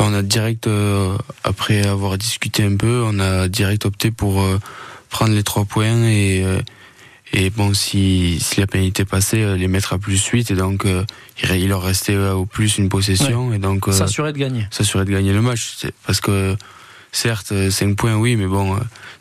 [0.00, 4.44] on a direct, euh, après avoir discuté un peu, on a direct opté pour
[5.08, 6.44] prendre les 3 points et
[7.32, 10.86] et bon, si, si la pénalité passait, euh, les mettre à plus 8, et donc
[10.86, 11.04] euh,
[11.42, 13.52] il leur restait euh, au plus une possession.
[13.52, 14.66] Et donc s'assurer de gagner.
[14.70, 15.86] S'assurer de gagner le match.
[16.06, 16.56] Parce que
[17.12, 18.78] certes, 5 points, oui, mais bon,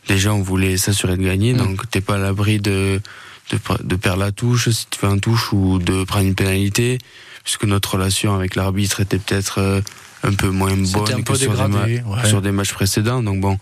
[0.08, 1.58] déjà on voulait s'assurer de gagner, mm.
[1.58, 3.02] donc t'es pas à l'abri de,
[3.52, 7.00] de, de, perdre la touche si tu fais un touche ou de prendre une pénalité,
[7.44, 9.82] puisque notre relation avec l'arbitre était peut-être
[10.24, 13.24] un peu moins bonne que sur, des sur des matchs précédents.
[13.24, 13.58] Donc bon,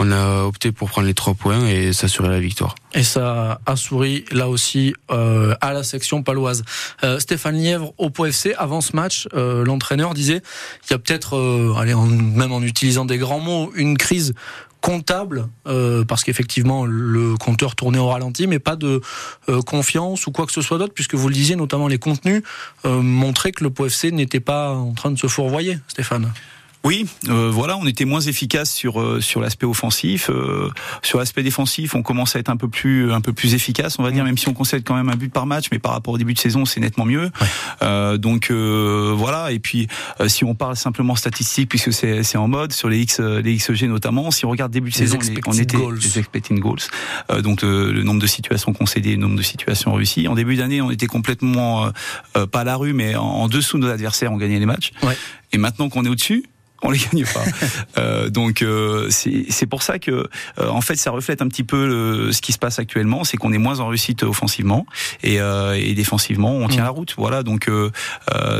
[0.00, 2.74] on a opté pour prendre les trois points et s'assurer la victoire.
[2.94, 6.64] Et ça a souri là aussi euh, à la section paloise.
[7.04, 10.40] Euh, Stéphane Lièvre au POFC, avant ce match, euh, l'entraîneur disait
[10.86, 14.32] il y a peut-être, même en utilisant des grands mots, une crise
[14.80, 15.46] comptable
[16.08, 19.02] parce qu'effectivement le compteur tournait au ralenti mais pas de
[19.66, 22.42] confiance ou quoi que ce soit d'autre puisque vous le disiez notamment les contenus
[22.84, 26.32] montraient que le POFC n'était pas en train de se fourvoyer Stéphane
[26.82, 30.30] oui, euh, voilà, on était moins efficace sur euh, sur l'aspect offensif.
[30.30, 30.70] Euh,
[31.02, 34.02] sur l'aspect défensif, on commence à être un peu plus un peu plus efficace, on
[34.02, 34.28] va dire, mm.
[34.28, 36.32] même si on concède quand même un but par match, mais par rapport au début
[36.32, 37.30] de saison, c'est nettement mieux.
[38.16, 39.52] donc voilà.
[39.52, 39.88] Et puis
[40.26, 43.84] si on parle simplement statistiques, puisque c'est c'est en mode sur les X les XG
[43.84, 45.98] notamment, si on regarde début de saison, on était goals.
[45.98, 46.80] les expecting goals,
[47.42, 50.28] donc le, nombre de situations concédées, le nombre de situations réussies.
[50.28, 51.90] En début d'année, on était complètement
[52.32, 54.92] pas à la rue, mais en, en dessous de nos adversaires, on gagnait les matchs.
[55.02, 55.16] Ouais.
[55.52, 56.44] Et maintenant qu'on est au-dessus,
[56.82, 57.44] on les gagne pas.
[57.98, 60.10] euh, donc euh, c'est pour ça que
[60.58, 63.52] euh, en fait ça reflète un petit peu ce qui se passe actuellement, c'est qu'on
[63.52, 64.86] est moins en réussite offensivement
[65.22, 66.84] et, et défensivement on tient mm.
[66.84, 67.14] la route.
[67.16, 67.70] Voilà donc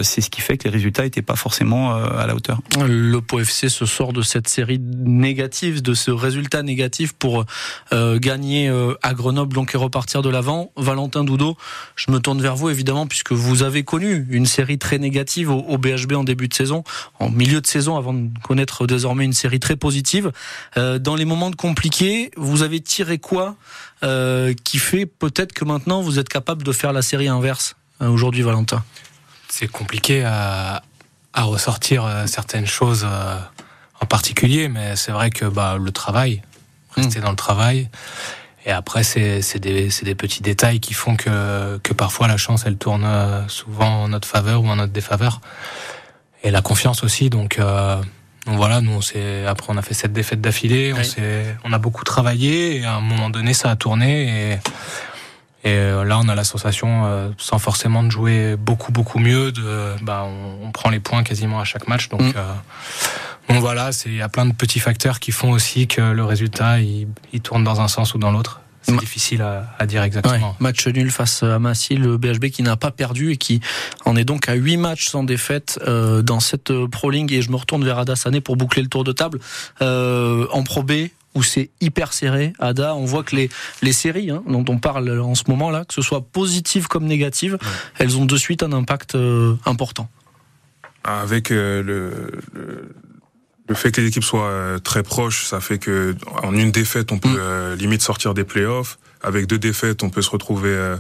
[0.03, 2.61] c'est ce qui fait que les résultats n'étaient pas forcément à la hauteur.
[2.79, 7.45] Le POFC se sort de cette série négative, de ce résultat négatif pour
[7.93, 10.73] gagner à Grenoble donc et repartir de l'avant.
[10.77, 11.57] Valentin Doudot,
[11.97, 15.61] je me tourne vers vous évidemment puisque vous avez connu une série très négative au,
[15.61, 16.85] au BHB en début de saison,
[17.19, 20.33] en milieu de saison avant de connaître désormais une série très positive.
[20.77, 23.57] Euh, dans les moments compliqués, vous avez tiré quoi
[24.03, 28.09] euh, qui fait peut-être que maintenant vous êtes capable de faire la série inverse euh,
[28.09, 28.83] aujourd'hui, Valentin?
[29.49, 30.83] C'est compliqué à,
[31.37, 33.07] ressortir certaines choses
[34.01, 36.43] en particulier, mais c'est vrai que bah, le travail,
[36.95, 37.23] rester hmm.
[37.23, 37.89] dans le travail.
[38.67, 42.77] Et après, c'est des, des, petits détails qui font que, que parfois la chance, elle
[42.77, 43.09] tourne
[43.49, 45.41] souvent en notre faveur ou en notre défaveur
[46.43, 47.31] et la confiance aussi.
[47.31, 47.97] Donc, euh,
[48.47, 51.79] donc voilà, nous on après on a fait cette défaite d'affilée, on s'est on a
[51.79, 54.59] beaucoup travaillé et à un moment donné ça a tourné et
[55.63, 59.53] et euh, là on a la sensation euh, sans forcément de jouer beaucoup beaucoup mieux
[59.53, 62.33] de bah on, on prend les points quasiment à chaque match donc mm.
[62.35, 62.55] euh,
[63.51, 66.25] donc voilà, c'est il y a plein de petits facteurs qui font aussi que le
[66.25, 68.61] résultat il, il tourne dans un sens ou dans l'autre.
[68.83, 70.57] C'est difficile à, dire exactement.
[70.59, 73.61] match nul face à Massy, le BHB qui n'a pas perdu et qui
[74.05, 77.33] en est donc à 8 matchs sans défaite euh, dans cette euh, Pro League.
[77.33, 79.39] Et je me retourne vers Ada Sané pour boucler le tour de table.
[79.83, 80.93] Euh, en Pro B,
[81.35, 83.51] où c'est hyper serré, Ada, on voit que les,
[83.83, 87.59] les séries hein, dont on parle en ce moment-là, que ce soit positives comme négatives,
[87.99, 89.17] elles ont de suite un impact
[89.67, 90.09] important.
[91.05, 92.41] Avec le le
[93.75, 97.19] fait que les équipes soient euh, très proches, ça fait que en une défaite, on
[97.19, 97.39] peut mm.
[97.39, 98.99] euh, limite sortir des playoffs.
[99.23, 100.97] Avec deux défaites, on peut se retrouver euh,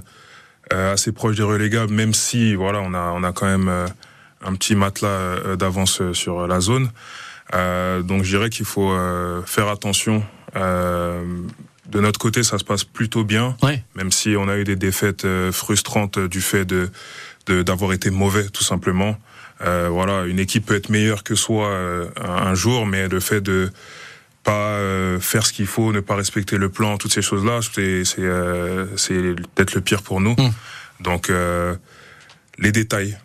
[0.92, 3.68] assez proche des relégables, même si voilà, on a on a quand même
[4.44, 6.90] un petit matelas d'avance sur la zone.
[7.52, 8.94] donc je dirais qu'il faut
[9.46, 10.22] faire attention.
[10.54, 13.56] de notre côté, ça se passe plutôt bien,
[13.94, 16.90] même si on a eu des défaites frustrantes du fait de
[17.46, 19.16] d'avoir été mauvais tout simplement.
[19.62, 23.40] Euh, voilà, une équipe peut être meilleure que soi euh, un, jour, mais le fait
[23.40, 23.70] de
[24.42, 28.04] pas euh, faire ce qu'il faut, ne pas respecter le plan, toutes ces choses-là, c'est
[28.04, 30.32] c'est peut-être le pire pour nous.
[30.32, 30.52] Mm.
[31.00, 31.30] Donc
[32.58, 33.18] les détails,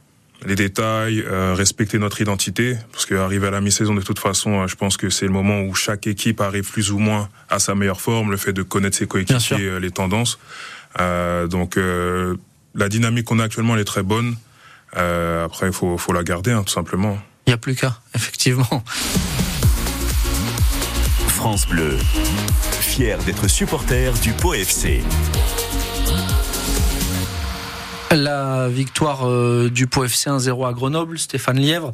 [0.45, 4.97] les détails, respecter notre identité, parce qu'arriver à la mi-saison de toute façon, je pense
[4.97, 8.31] que c'est le moment où chaque équipe arrive plus ou moins à sa meilleure forme,
[8.31, 10.37] le fait de connaître ses coéquipiers, les tendances.
[10.99, 11.77] donc
[12.75, 14.35] la dynamique qu'on a actuellement elle est très bonne.
[14.97, 17.17] Euh, après, il faut, faut, la garder, hein, tout simplement.
[17.45, 18.83] Il n'y a plus qu'à, effectivement.
[21.27, 21.97] France Bleu,
[22.79, 25.03] fier d'être supporter du Pau FC.
[28.11, 29.27] La victoire
[29.69, 31.91] du Pau FC 1-0 à Grenoble, Stéphane Lièvre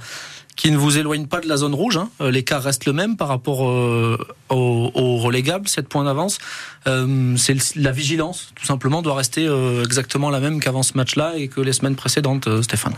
[0.62, 1.98] qui ne vous éloigne pas de la zone rouge.
[1.98, 2.10] Hein.
[2.20, 4.18] L'écart reste le même par rapport au,
[4.50, 6.38] au, relégable, 7 points d'avance.
[6.86, 9.48] c'est la vigilance, tout simplement, doit rester
[9.84, 12.94] exactement la même qu'avant ce match-là et que les semaines précédentes, Stéphane.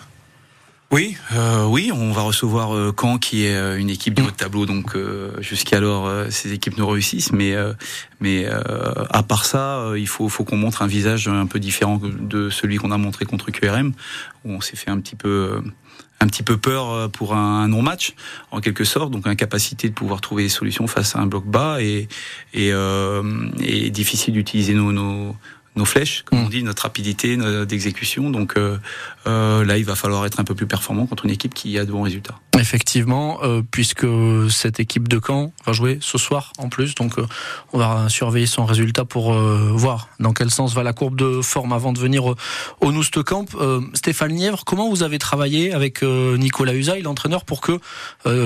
[0.93, 4.30] Oui, euh, oui, on va recevoir euh, Caen qui est euh, une équipe du haut
[4.30, 7.56] de tableau, donc euh, jusqu'alors ces équipes nous réussissent, mais
[9.10, 12.91] à part ça, il faut qu'on montre un visage un peu différent de celui qu'on
[12.91, 13.93] a montré contre QRM,
[14.45, 15.63] où on s'est fait un petit peu
[16.23, 18.13] un petit peu peur pour un non-match
[18.51, 21.81] en quelque sorte, donc incapacité de pouvoir trouver des solutions face à un bloc bas
[21.81, 22.07] et
[22.53, 22.71] et,
[23.59, 25.36] et difficile d'utiliser nos, nos
[25.75, 26.49] nos flèches, comme on mm.
[26.49, 28.29] dit, notre rapidité d'exécution.
[28.29, 28.77] Donc euh,
[29.27, 31.86] euh, là, il va falloir être un peu plus performant contre une équipe qui a
[31.86, 32.36] de bons résultats.
[32.59, 34.05] Effectivement, euh, puisque
[34.49, 37.25] cette équipe de Caen va jouer ce soir en plus, donc euh,
[37.73, 41.41] on va surveiller son résultat pour euh, voir dans quel sens va la courbe de
[41.41, 42.36] forme avant de venir au,
[42.81, 43.45] au Camp.
[43.93, 47.79] Stéphane Nièvre, comment vous avez travaillé avec Nicolas Usaï, l'entraîneur, pour que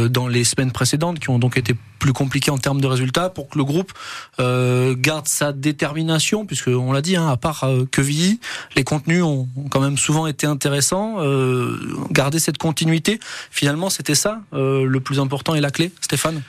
[0.08, 3.50] dans les semaines précédentes, qui ont donc été plus compliquées en termes de résultats, pour
[3.50, 3.94] que le groupe
[4.40, 8.40] garde sa détermination, puisque on l'a dit, hein, à part Quevilly,
[8.76, 11.18] les contenus ont quand même souvent été intéressants,
[12.12, 13.20] garder cette continuité,
[13.52, 16.42] finalement c'était ça euh, le plus important et la clé, Stéphane?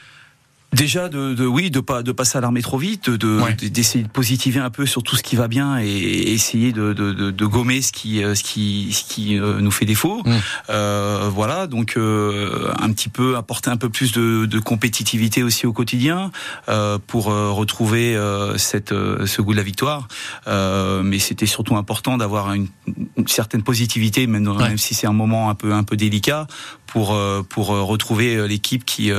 [0.74, 4.60] Déjà de, de, oui de pas de pas s'alarmer trop vite, de d'essayer de positiver
[4.60, 5.86] un peu sur tout ce qui va bien et,
[6.34, 9.86] essayer de, de, de, gommer ce qui euh, ce qui ce qui euh, nous fait
[9.86, 10.22] défaut.
[10.26, 10.36] Mm.
[10.68, 15.66] Euh, voilà donc euh, un petit peu apporter un peu plus de, de compétitivité aussi
[15.66, 16.32] au quotidien
[16.68, 18.18] euh, pour retrouver
[18.58, 20.06] cette ce goût de la victoire.
[20.46, 22.68] mais c'était surtout important d'avoir une,
[23.16, 26.46] une, certaine positivité même, même si c'est un moment un peu un peu délicat
[26.86, 29.10] pour pour retrouver l'équipe qui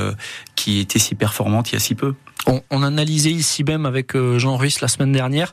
[0.54, 2.14] qui était si performante il y a si peu.
[2.70, 5.52] On, analysait ici même avec euh, Jean Ruiz la semaine dernière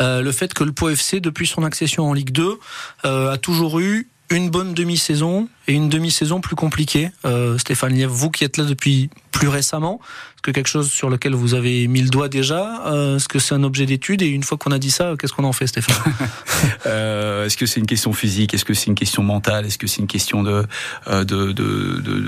[0.00, 2.58] euh, le fait que le Pau FC, depuis son accession en Ligue 2,
[3.04, 7.10] euh, a toujours eu une bonne demi-saison et une demi-saison plus compliquée.
[7.24, 11.10] Euh, Stéphane Lièvre, vous qui êtes là depuis plus récemment, est-ce que quelque chose sur
[11.10, 14.26] lequel vous avez mis le doigt déjà euh, Est-ce que c'est un objet d'étude Et
[14.26, 15.96] une fois qu'on a dit ça, qu'est-ce qu'on en fait, Stéphane
[16.86, 19.86] euh, Est-ce que c'est une question physique Est-ce que c'est une question mentale Est-ce que
[19.86, 20.66] c'est une question de,
[21.08, 22.18] euh, de, de, de,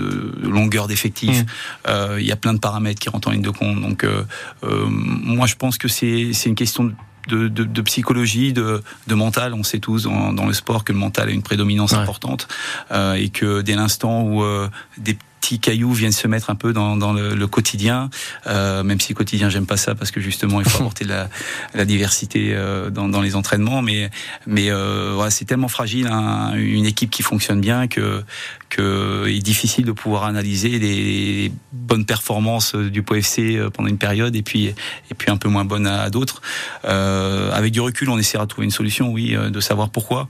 [0.42, 1.46] de longueur d'effectif mmh.
[1.88, 3.80] euh, Il y a plein de paramètres qui rentrent en ligne de compte.
[3.80, 4.24] Donc, euh,
[4.62, 6.92] moi, je pense que c'est une question
[7.28, 9.54] de de, de, de psychologie, de, de, mental.
[9.54, 12.48] On sait tous dans, dans, le sport que le mental a une prédominance importante
[12.90, 16.72] euh, et que dès l'instant où euh, des petits cailloux viennent se mettre un peu
[16.72, 18.10] dans, dans le, le, quotidien,
[18.46, 21.28] euh, même si quotidien j'aime pas ça parce que justement il faut apporter la,
[21.74, 24.10] la diversité euh, dans, dans, les entraînements, mais
[24.46, 28.22] mais euh, voilà, c'est tellement fragile hein, une équipe qui fonctionne bien que
[28.68, 33.98] que il est difficile de pouvoir analyser les bonnes performances du POFC euh, pendant une
[33.98, 36.42] période et puis et puis un peu moins bonnes à, d'autres.
[36.84, 40.28] Euh, avec du recul, on essaiera de trouver une solution, oui, de savoir pourquoi.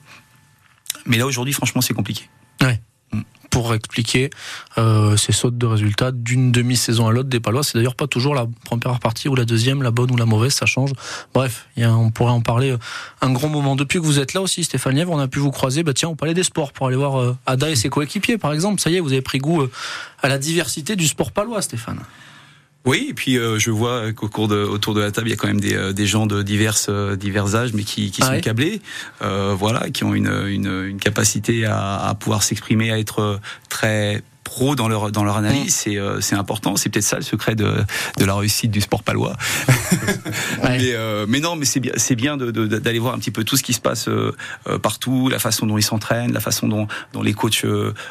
[1.06, 2.28] Mais là aujourd'hui, franchement, c'est compliqué.
[2.60, 2.80] Ouais
[3.74, 4.30] expliquer
[4.76, 7.62] euh, ces sautes de résultats d'une demi-saison à l'autre des Palois.
[7.62, 10.54] C'est d'ailleurs pas toujours la première partie ou la deuxième, la bonne ou la mauvaise,
[10.54, 10.92] ça change.
[11.34, 12.78] Bref, y a, on pourrait en parler euh,
[13.20, 13.76] un grand moment.
[13.76, 16.08] Depuis que vous êtes là aussi, Stéphane Lièvre, on a pu vous croiser, bah tiens,
[16.08, 18.80] on parlait des sports pour aller voir euh, Ada et ses coéquipiers, par exemple.
[18.80, 19.66] Ça y est, vous avez pris goût
[20.22, 22.00] à la diversité du sport palois, Stéphane.
[22.88, 25.34] Oui, et puis euh, je vois qu'au cours de, autour de la table, il y
[25.34, 28.22] a quand même des, euh, des gens de divers, euh, divers âges, mais qui, qui
[28.22, 28.80] ah sont câblés,
[29.20, 34.74] voilà, qui ont une, une, une capacité à, à pouvoir s'exprimer, à être très pro
[34.74, 36.76] dans leur dans leur analyse, c'est euh, c'est important.
[36.76, 37.84] C'est peut-être ça le secret de
[38.18, 39.36] de la réussite du sport palois.
[40.62, 43.56] mais euh, mais non, mais c'est bien c'est bien d'aller voir un petit peu tout
[43.56, 44.32] ce qui se passe euh,
[44.82, 47.64] partout, la façon dont ils s'entraînent, la façon dont dont les coachs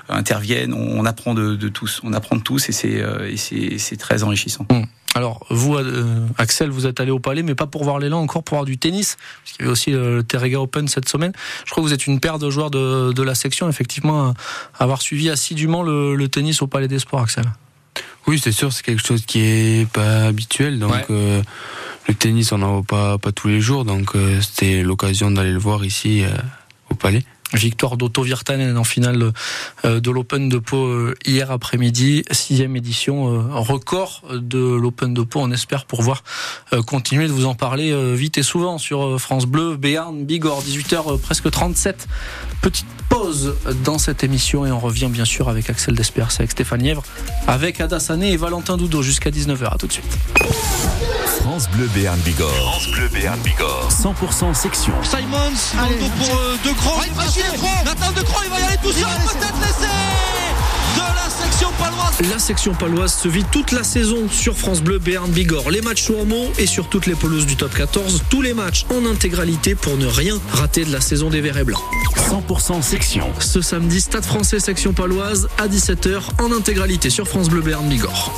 [0.09, 0.73] interviennent.
[0.73, 3.97] On, on, apprend de, de tous, on apprend de tous et c'est et c'est c'est
[3.97, 4.65] très enrichissant.
[4.71, 4.83] Mmh.
[5.17, 8.43] Alors, vous, euh, Axel, vous êtes allé au Palais, mais pas pour voir l'élan, encore
[8.43, 11.31] pour voir du tennis, parce qu'il y avait aussi le Terrega Open cette semaine.
[11.65, 14.33] Je crois que vous êtes une paire de joueurs de, de la section, effectivement, à
[14.77, 17.45] avoir suivi assidûment le, le, tennis au Palais des Sports, Axel.
[18.27, 20.77] Oui, c'est sûr, c'est quelque chose qui est pas habituel.
[20.77, 21.41] Donc, euh,
[22.07, 23.85] le tennis, on n'en voit pas, pas tous les jours.
[23.85, 26.25] Donc, euh, c'était l'occasion d'aller le voir ici
[26.91, 27.23] au Palais.
[27.53, 29.31] Victoire d'Otto Virtanen en finale
[29.85, 35.21] euh, de l'Open de Pau euh, hier après-midi, sixième édition, euh, record de l'Open de
[35.21, 35.39] Pau.
[35.39, 36.23] On espère pouvoir
[36.85, 41.49] continuer de vous en parler vite et souvent sur France Bleu, Béarn, Bigorre, 18h presque
[41.49, 42.07] 37.
[42.61, 46.81] Petite pause dans cette émission et on revient bien sûr avec Axel Despers, avec Stéphane
[46.81, 47.03] Nièvre,
[47.47, 49.73] avec Ada Sané et Valentin Doudot jusqu'à 19h.
[49.73, 50.17] À tout de suite.
[51.41, 52.49] France Bleu Béarn Bigorre.
[52.49, 53.89] France Bleu Béarn Bigorre.
[53.89, 54.93] 100% section.
[55.03, 55.37] Simons,
[55.79, 60.46] Allez, pour euh, De Nathan De il va y aller tout seul, peut-être l'essai
[60.97, 62.31] de la section paloise.
[62.31, 65.69] La section paloise se vit toute la saison sur France Bleu Béarn Bigorre.
[65.69, 68.23] Les matchs sont en mots et sur toutes les pelouses du top 14.
[68.29, 71.63] Tous les matchs en intégralité pour ne rien rater de la saison des Verts et
[71.63, 71.83] Blancs.
[72.15, 73.27] 100% section.
[73.39, 78.33] Ce samedi, Stade français section paloise à 17h en intégralité sur France Bleu Béarn Bigorre.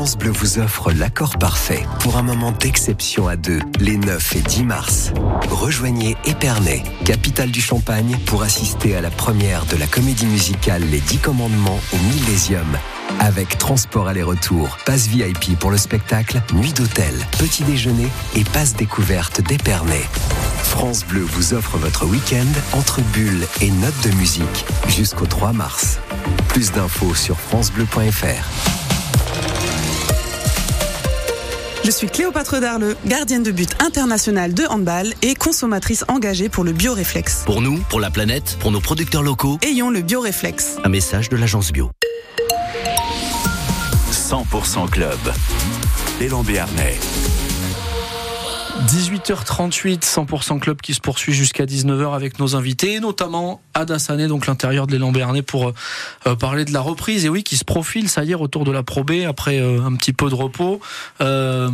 [0.00, 4.40] France Bleu vous offre l'accord parfait pour un moment d'exception à deux, les 9 et
[4.40, 5.12] 10 mars.
[5.50, 11.00] Rejoignez Épernay, capitale du Champagne, pour assister à la première de la comédie musicale Les
[11.00, 12.78] 10 commandements au Millésium.
[13.18, 19.42] Avec transport aller-retour, passe VIP pour le spectacle, nuit d'hôtel, petit déjeuner et passe découverte
[19.42, 20.08] d'Épernay.
[20.62, 26.00] France Bleu vous offre votre week-end entre bulles et notes de musique jusqu'au 3 mars.
[26.48, 28.89] Plus d'infos sur francebleu.fr.
[31.82, 36.72] Je suis Cléopâtre Darleux, gardienne de but internationale de handball et consommatrice engagée pour le
[36.72, 37.42] bioréflexe.
[37.46, 40.76] Pour nous, pour la planète, pour nos producteurs locaux, ayons le bioréflexe.
[40.84, 41.90] Un message de l'agence bio.
[44.12, 45.18] 100% Club.
[46.20, 46.98] Élan Béarnais.
[48.86, 54.46] 18h38, 100% club qui se poursuit jusqu'à 19h avec nos invités, notamment Ada Sané, donc
[54.46, 55.72] l'intérieur de l'élan Béarnais, pour
[56.26, 57.24] euh, parler de la reprise.
[57.24, 59.82] Et oui, qui se profile, ça y est, retour de la Pro B après euh,
[59.82, 60.80] un petit peu de repos.
[61.20, 61.68] Euh,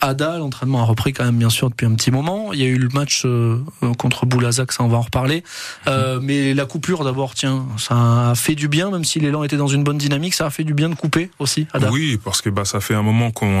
[0.00, 2.52] Ada, l'entraînement a repris quand même, bien sûr, depuis un petit moment.
[2.52, 3.58] Il y a eu le match euh,
[3.98, 5.42] contre Boulazac, ça on va en reparler.
[5.88, 9.56] Euh, mais la coupure d'abord, tiens, ça a fait du bien, même si l'élan était
[9.56, 11.90] dans une bonne dynamique, ça a fait du bien de couper aussi, Ada?
[11.90, 13.52] Oui, parce que bah, ça fait un moment qu'on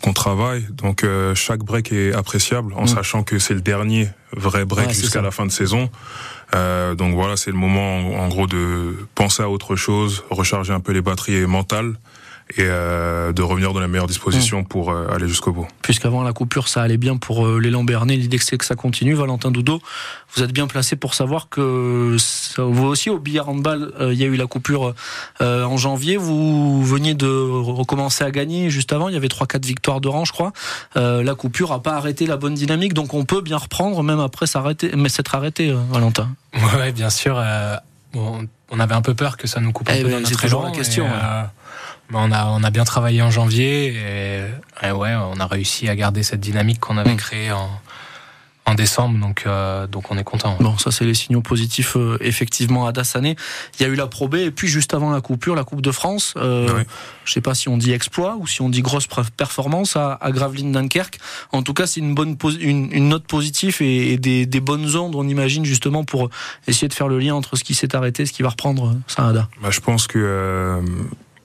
[0.00, 2.31] qu'on travaille, donc chaque break est après
[2.74, 2.86] en mm.
[2.86, 5.90] sachant que c'est le dernier vrai break jusqu'à la fin de saison.
[6.54, 10.80] Euh, donc voilà, c'est le moment en, gros de penser à autre chose, recharger un
[10.80, 11.94] peu les batteries mentales
[12.56, 14.66] et euh, de revenir dans la meilleure disposition mmh.
[14.66, 15.66] pour euh, aller jusqu'au bout.
[15.82, 19.14] Puisqu'avant la coupure, ça allait bien pour euh, l'élan Bernet, l'idée c'est que ça continue.
[19.14, 19.80] Valentin Doudot,
[20.34, 22.16] vous êtes bien placé pour savoir que
[22.58, 24.94] vous aussi au billard handball, il y a eu la coupure
[25.40, 26.16] en janvier.
[26.16, 29.08] Vous veniez de recommencer à gagner juste avant.
[29.08, 30.52] Il y avait 3-4 victoires de rang, je crois.
[30.94, 34.46] la coupure a pas arrêté la bonne dynamique, donc on peut bien reprendre même après
[34.46, 36.28] s'arrêter, mais s'être arrêté, Valentin.
[36.76, 37.42] Ouais, bien sûr.
[38.14, 40.28] Bon, on avait un peu peur que ça nous coupe un eh peu ben, dans
[40.28, 40.62] notre élan.
[40.62, 41.06] la question.
[42.12, 43.94] On a, on a bien travaillé en janvier
[44.82, 47.16] et, ouais, on a réussi à garder cette dynamique qu'on avait mm.
[47.16, 47.70] créée en,
[48.64, 50.56] en décembre, donc euh, donc on est content.
[50.60, 53.36] Bon, ça c'est les signaux positifs euh, effectivement à Dassané.
[53.78, 55.82] Il y a eu la Pro B et puis juste avant la coupure, la Coupe
[55.82, 56.34] de France.
[56.36, 56.84] Euh, ne
[57.24, 60.30] Je sais pas si on dit exploit ou si on dit grosse performance à, à
[60.30, 61.18] Gravelines Dunkerque.
[61.50, 65.16] En tout cas, c'est une bonne une, une, note positive et, des, des, bonnes ondes,
[65.16, 66.30] on imagine justement pour
[66.68, 68.96] essayer de faire le lien entre ce qui s'est arrêté, et ce qui va reprendre.
[69.08, 69.48] Ça, Ada.
[69.60, 70.80] Bah, je pense que euh,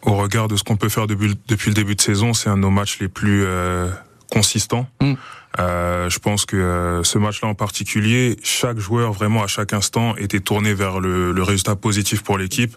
[0.07, 2.55] au regard de ce qu'on peut faire depuis, depuis, le début de saison, c'est un
[2.55, 3.89] de nos matchs les plus euh,
[4.31, 4.87] consistants.
[5.01, 5.13] Mm.
[5.59, 10.15] Euh, je pense que euh, ce match-là en particulier, chaque joueur vraiment à chaque instant
[10.17, 12.75] était tourné vers le, le résultat positif pour l'équipe.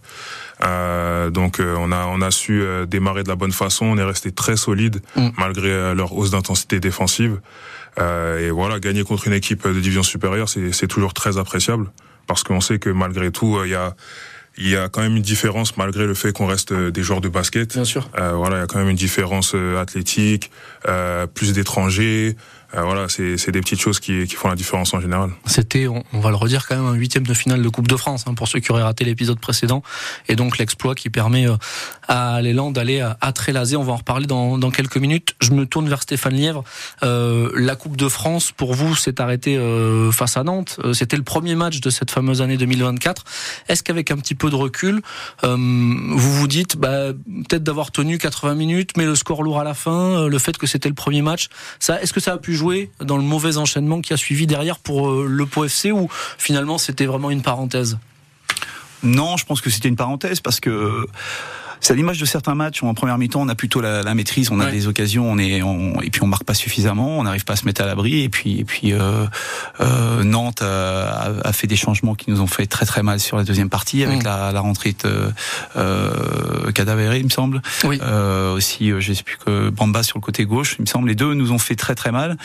[0.65, 3.87] Euh, donc euh, on a on a su démarrer de la bonne façon.
[3.87, 5.29] On est resté très solide mm.
[5.39, 7.41] malgré leur hausse d'intensité défensive.
[7.99, 11.91] et voilà, gagner contre une équipe de division supérieure, c'est toujours très appréciable
[12.27, 13.95] parce qu'on sait que malgré tout, il y a
[14.59, 17.21] il y a quand même une différence malgré le fait qu'on reste euh, des joueurs
[17.21, 17.75] de basket.
[17.75, 18.11] Bien sûr.
[18.19, 20.51] Euh, voilà, il y a quand même une différence euh, athlétique,
[20.89, 22.37] euh, plus d'étrangers.
[22.75, 25.31] Euh, voilà, c'est des petites choses qui, qui, font la différence en général.
[25.45, 28.25] C'était, on, va le redire quand même, un huitième de finale de Coupe de France
[28.27, 29.83] hein, pour ceux qui auraient raté l'épisode précédent,
[30.29, 31.57] et donc l'exploit qui permet euh,
[32.07, 33.77] à l'élan d'aller à, à Trélazé.
[33.77, 35.35] On va en reparler dans, dans, quelques minutes.
[35.41, 36.63] Je me tourne vers Stéphane Lièvre.
[37.03, 40.79] Euh, la Coupe de France, pour vous, s'est arrêtée euh, face à Nantes.
[40.93, 43.25] C'était le premier match de cette fameuse année 2024.
[43.69, 45.03] Est-ce qu'avec un petit peu de recul,
[45.43, 47.13] vous vous dites, bah,
[47.49, 50.67] peut-être d'avoir tenu 80 minutes, mais le score lourd à la fin, le fait que
[50.67, 52.55] c'était le premier match, ça, est-ce que ça a pu
[53.01, 56.79] dans le mauvais enchaînement qui a suivi derrière pour euh, le Pau FC ou finalement
[56.79, 57.99] c'était vraiment une parenthèse?
[59.03, 61.07] Non, je pense que c'était une parenthèse parce que
[61.81, 64.15] c'est à l'image de certains matchs où en première mi-temps on a plutôt la, la
[64.15, 67.25] maîtrise, on a des occasions, on est, on, et puis on marque pas suffisamment, on
[67.25, 68.23] n'arrive pas à se mettre à l'abri.
[68.23, 69.27] Et puis, et puis euh,
[69.81, 73.37] euh, Nantes a, a, fait des changements qui nous ont fait très très mal sur
[73.37, 74.25] la deuxième partie avec mm.
[74.25, 75.33] la, la, rentrée de
[75.77, 77.63] euh, Cadavéré, il me semble.
[77.85, 77.99] Oui.
[78.03, 81.09] Euh, aussi, euh, je sais plus que Bamba sur le côté gauche, il me semble.
[81.09, 82.37] Les deux nous ont fait très très mal.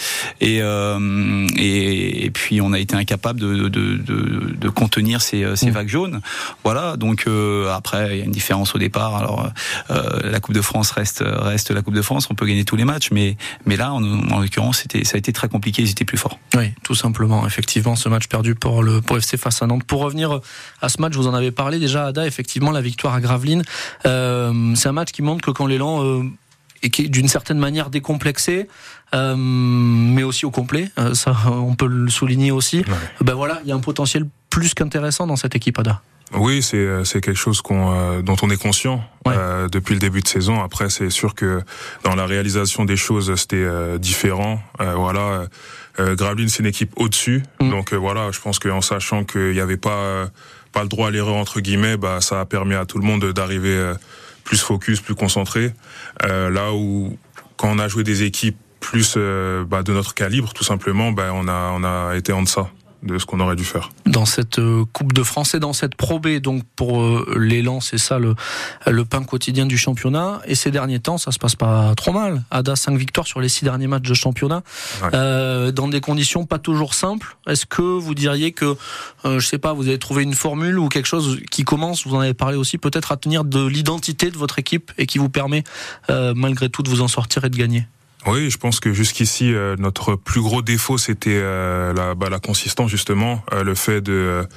[0.42, 5.56] Et, euh, et, et, puis on a été incapable de, de, de, de contenir ces,
[5.56, 5.74] ces mm.
[5.74, 6.22] vagues jaunes.
[6.64, 6.98] Voilà.
[6.98, 9.50] Donc euh, après, il y a une différence au départ alors,
[9.90, 12.28] euh, la Coupe de France reste reste la Coupe de France.
[12.30, 15.18] On peut gagner tous les matchs, mais mais là, en, en l'occurrence, c'était ça a
[15.18, 15.82] été très compliqué.
[15.82, 16.40] Ils étaient plus forts.
[16.56, 17.46] Oui, tout simplement.
[17.46, 19.84] Effectivement, ce match perdu pour le pour FC face à Nantes.
[19.84, 20.40] Pour revenir
[20.82, 22.28] à ce match, vous en avez parlé déjà, Ada.
[22.28, 23.64] Effectivement, la victoire à Gravelines,
[24.06, 26.24] euh, c'est un match qui montre que quand l'élan euh,
[26.84, 28.68] et qui est d'une certaine manière décomplexé,
[29.14, 30.92] euh, mais aussi au complet.
[31.00, 32.84] Euh, ça, on peut le souligner aussi.
[33.22, 36.02] Ben voilà, il y a un potentiel plus qu'intéressant dans cette équipe, Ada.
[36.38, 39.04] Oui, c'est c'est quelque chose qu'on dont on est conscient
[39.72, 40.62] depuis le début de saison.
[40.62, 41.62] Après, c'est sûr que
[42.04, 43.66] dans la réalisation des choses, c'était
[44.00, 44.62] différent.
[44.80, 45.48] voilà,
[46.00, 47.70] Gravelines c'est une équipe au-dessus, mm.
[47.70, 50.28] donc voilà, je pense qu'en sachant qu'il n'y avait pas
[50.72, 53.32] pas le droit à l'erreur entre guillemets, bah ça a permis à tout le monde
[53.32, 53.94] d'arriver
[54.44, 55.74] plus focus, plus concentré.
[56.22, 57.18] là où
[57.58, 61.32] quand on a joué des équipes plus euh, bah, de notre calibre, tout simplement, bah,
[61.34, 62.70] on a on a été en deçà
[63.06, 63.92] de ce qu'on aurait dû faire.
[64.06, 67.80] Dans cette euh, Coupe de France et dans cette Pro B, donc pour euh, l'élan,
[67.80, 68.36] c'est ça le,
[68.88, 70.42] le pain quotidien du championnat.
[70.46, 72.44] Et ces derniers temps, ça se passe pas trop mal.
[72.52, 74.64] Ada, 5 victoires sur les 6 derniers matchs de championnat,
[75.14, 77.38] euh, dans des conditions pas toujours simples.
[77.48, 78.76] Est-ce que vous diriez que,
[79.26, 82.16] euh, je sais pas, vous avez trouvé une formule ou quelque chose qui commence, vous
[82.16, 85.30] en avez parlé aussi, peut-être à tenir de l'identité de votre équipe et qui vous
[85.30, 85.64] permet
[86.10, 87.88] malgré tout de vous en sortir et de gagner
[88.34, 92.40] oui, je pense que jusqu'ici, euh, notre plus gros défaut, c'était euh, la, bah, la
[92.40, 94.48] consistance, justement, euh, le fait de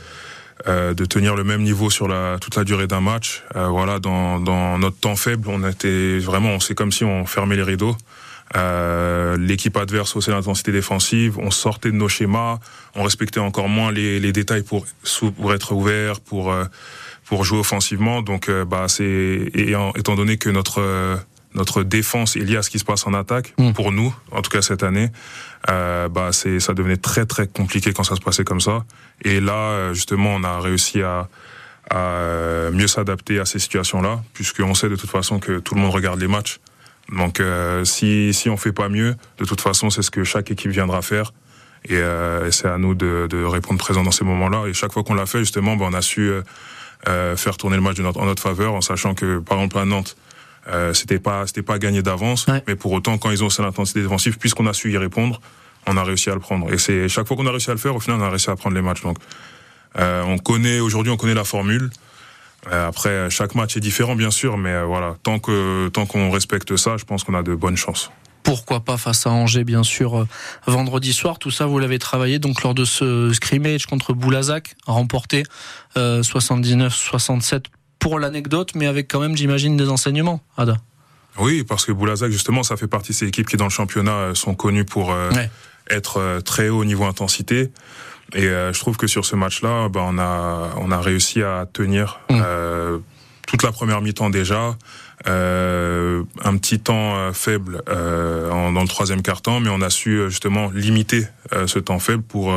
[0.66, 3.44] de tenir le même niveau sur la toute la durée d'un match.
[3.54, 7.62] voilà, dans, dans notre temps faible, on était vraiment, c'est comme si on fermait les
[7.62, 7.96] rideaux.
[9.38, 12.58] L'équipe adverse haussait l'intensité défensive, on sortait de nos schémas,
[12.96, 14.84] on respectait encore moins les, les détails pour
[15.36, 16.52] pour être ouvert, pour
[17.24, 18.22] pour jouer offensivement.
[18.22, 20.82] Donc, bah, c'est étant donné que notre
[21.58, 23.52] notre défense est liée à ce qui se passe en attaque.
[23.58, 23.72] Mm.
[23.72, 25.10] Pour nous, en tout cas cette année,
[25.68, 28.84] euh, bah c'est ça devenait très très compliqué quand ça se passait comme ça.
[29.22, 31.28] Et là, euh, justement, on a réussi à,
[31.90, 35.92] à mieux s'adapter à ces situations-là, puisqu'on sait de toute façon que tout le monde
[35.92, 36.60] regarde les matchs.
[37.12, 40.50] Donc euh, si si on fait pas mieux, de toute façon, c'est ce que chaque
[40.50, 41.32] équipe viendra faire.
[41.84, 44.66] Et, euh, c'est à nous de, de, répondre présent dans ces moments-là.
[44.66, 46.32] Et chaque fois qu'on l'a fait, justement, bah, on a su
[47.06, 49.78] euh, faire tourner le match de notre, en notre faveur, en sachant que, par exemple,
[49.78, 50.16] à Nantes,
[50.70, 54.02] euh, c'était pas c'était pas gagné d'avance, mais pour autant quand ils ont cette intensité
[54.02, 55.40] défensive, puisqu'on a su y répondre,
[55.86, 56.72] on a réussi à le prendre.
[56.72, 58.50] Et c'est chaque fois qu'on a réussi à le faire, au final on a réussi
[58.50, 59.02] à prendre les matchs.
[59.02, 59.18] Donc
[59.98, 61.90] euh, on connaît aujourd'hui on connaît la formule.
[62.70, 66.76] Euh, après chaque match est différent bien sûr, mais voilà tant que tant qu'on respecte
[66.76, 68.10] ça, je pense qu'on a de bonnes chances
[68.44, 70.26] pourquoi pas face à Angers, bien sûr,
[70.66, 71.38] vendredi soir.
[71.38, 75.42] Tout ça, vous l'avez travaillé donc lors de ce scrimmage contre Boulazac, remporté
[75.94, 77.64] 79-67
[77.98, 80.76] pour l'anecdote, mais avec quand même, j'imagine, des enseignements, Ada.
[81.38, 84.12] Oui, parce que Boulazac, justement, ça fait partie de ces équipes qui, dans le championnat,
[84.12, 85.30] euh, sont connues pour euh,
[85.88, 87.70] être euh, très haut niveau intensité.
[88.34, 92.20] Et je trouve que sur ce match-là, bah, on a on a réussi à tenir
[92.28, 92.42] mm.
[93.46, 94.76] toute la première mi-temps déjà,
[95.24, 101.26] un petit temps faible dans le troisième quart-temps, mais on a su justement limiter
[101.64, 102.52] ce temps faible pour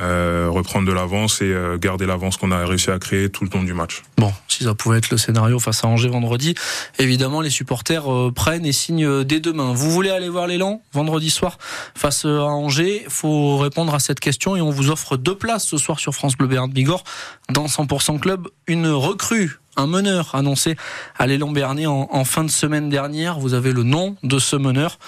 [0.00, 3.50] euh, reprendre de l'avance et euh, garder l'avance qu'on a réussi à créer tout le
[3.50, 4.02] long du match.
[4.18, 6.54] Bon, si ça pouvait être le scénario face à Angers vendredi,
[6.98, 9.72] évidemment les supporters euh, prennent et signent dès demain.
[9.72, 11.58] Vous voulez aller voir l'élan vendredi soir
[11.94, 13.04] face à Angers?
[13.08, 16.36] Faut répondre à cette question et on vous offre deux places ce soir sur France
[16.36, 17.04] Bleu Béarn Bigorre
[17.50, 18.48] dans 100% Club.
[18.66, 20.76] Une recrue un meneur annoncé
[21.18, 23.38] à l'élan Bernier en, fin de semaine dernière.
[23.38, 24.98] Vous avez le nom de ce meneur.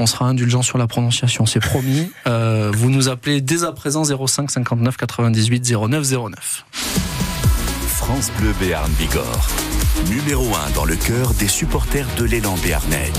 [0.00, 2.10] On sera indulgent sur la prononciation, c'est promis.
[2.26, 6.64] Euh, vous nous appelez dès à présent 05 59 98 09 09.
[7.86, 9.48] France Bleu Béarn Bigorre,
[10.08, 13.10] numéro 1 dans le cœur des supporters de l'élan béarnais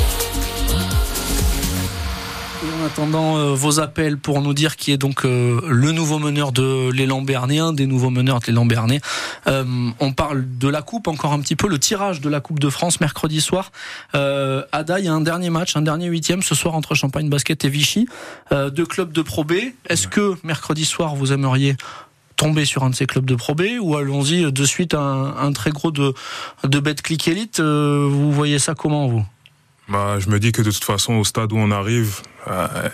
[2.91, 6.91] attendant euh, vos appels pour nous dire qui est donc euh, le nouveau meneur de
[6.91, 8.67] l'élan Bernéen, des nouveaux meneurs de l'élan.
[9.47, 9.63] Euh,
[10.01, 12.69] on parle de la coupe encore un petit peu, le tirage de la Coupe de
[12.69, 13.71] France mercredi soir.
[14.13, 17.63] Ada, il y a un dernier match, un dernier huitième ce soir entre Champagne Basket
[17.63, 18.07] et Vichy,
[18.51, 19.53] deux clubs de Pro B.
[19.87, 21.77] Est-ce que mercredi soir vous aimeriez
[22.35, 25.53] tomber sur un de ces clubs de Pro B ou allons-y de suite un, un
[25.53, 26.13] très gros de,
[26.65, 29.25] de Betclic Elite Vous voyez ça comment vous?
[29.91, 32.89] Bah, je me dis que de toute façon, au stade où on arrive, euh,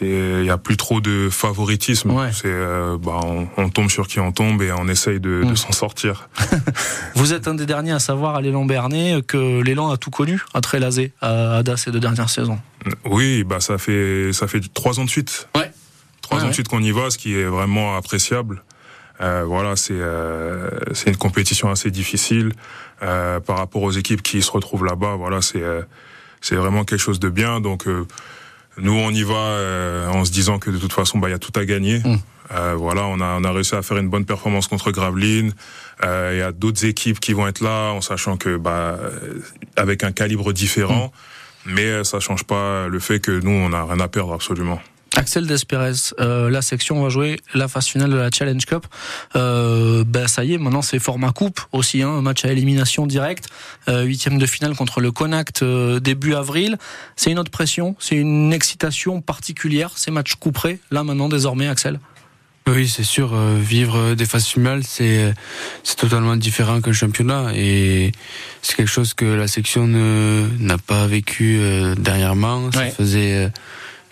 [0.00, 2.12] il y a plus trop de favoritisme.
[2.32, 3.20] C'est euh, bah,
[3.56, 5.56] on, tombe sur qui on tombe et on essaye de, mm.
[5.56, 6.28] s'en sortir.
[7.14, 10.42] Vous êtes un des derniers à savoir à l'élan Bernet que l'élan a tout connu
[10.54, 12.58] à Trélazé, à Ada ces deux dernières saisons.
[13.04, 15.48] Oui, bah ça fait ça fait trois ans de suite.
[15.54, 15.70] Ouais.
[16.20, 18.62] Trois ans de suite qu'on y va, ce qui est vraiment appréciable.
[19.20, 22.52] Euh, voilà, c'est euh, c'est une compétition assez difficile
[23.02, 25.14] euh, par rapport aux équipes qui se retrouvent là-bas.
[25.16, 25.62] Voilà, c'est
[26.42, 27.60] c'est vraiment quelque chose de bien.
[27.60, 28.06] Donc euh,
[28.76, 31.34] nous, on y va euh, en se disant que de toute façon, bah, il y
[31.34, 32.00] a tout à gagner.
[32.00, 32.16] Mm.
[32.54, 35.54] Euh, voilà, on a, on a réussi à faire une bonne performance contre Gravelines.
[36.02, 38.98] Il y a d'autres équipes qui vont être là, en sachant que, bah,
[39.76, 41.12] avec un calibre différent,
[41.64, 41.72] mm.
[41.72, 44.80] mais ça change pas le fait que nous, on a rien à perdre absolument.
[45.16, 48.86] Axel Desperez, euh, la section va jouer la phase finale de la Challenge Cup.
[49.36, 53.06] Euh, ben ça y est, maintenant c'est format coupe aussi, hein, un match à élimination
[53.06, 53.48] directe,
[53.88, 56.78] euh, huitième de finale contre le Connacht début avril.
[57.16, 62.00] C'est une autre pression, c'est une excitation particulière, ces matchs couperés, là maintenant désormais, Axel.
[62.68, 63.34] Oui, c'est sûr.
[63.58, 65.34] Vivre des phases finales, c'est
[65.82, 68.12] c'est totalement différent qu'un championnat et
[68.62, 71.60] c'est quelque chose que la section n'a pas vécu
[71.98, 72.70] dernièrement.
[72.70, 73.50] Ça faisait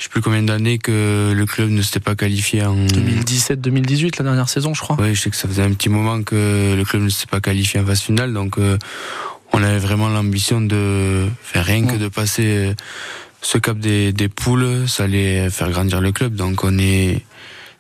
[0.00, 4.24] je sais plus combien d'années que le club ne s'était pas qualifié en 2017-2018 la
[4.24, 4.96] dernière saison, je crois.
[4.98, 7.40] Oui, je sais que ça faisait un petit moment que le club ne s'était pas
[7.40, 8.56] qualifié en phase finale, donc
[9.52, 12.74] on avait vraiment l'ambition de faire rien que de passer
[13.42, 16.34] ce cap des, des poules, ça allait faire grandir le club.
[16.34, 17.22] Donc on est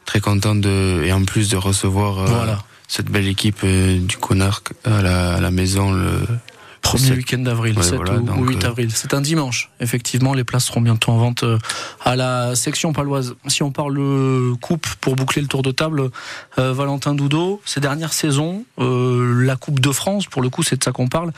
[0.04, 2.54] très content de et en plus de recevoir euh,
[2.88, 6.20] cette belle équipe euh, du Conarc à la, à la maison le
[6.82, 8.00] Premier week-end d'avril, 7
[8.38, 8.90] ou, 8 euh, avril.
[8.92, 9.70] C'est un dimanche.
[9.80, 11.44] Effectivement, les places seront bientôt en vente
[12.04, 13.34] à la section paloise.
[13.46, 13.98] Si on parle
[14.60, 16.10] coupe pour boucler le tour de table,
[16.56, 20.92] Valentin Doudot, ces dernières saisons, la Coupe de France, pour le coup, c'est de ça
[20.92, 21.32] qu'on parle,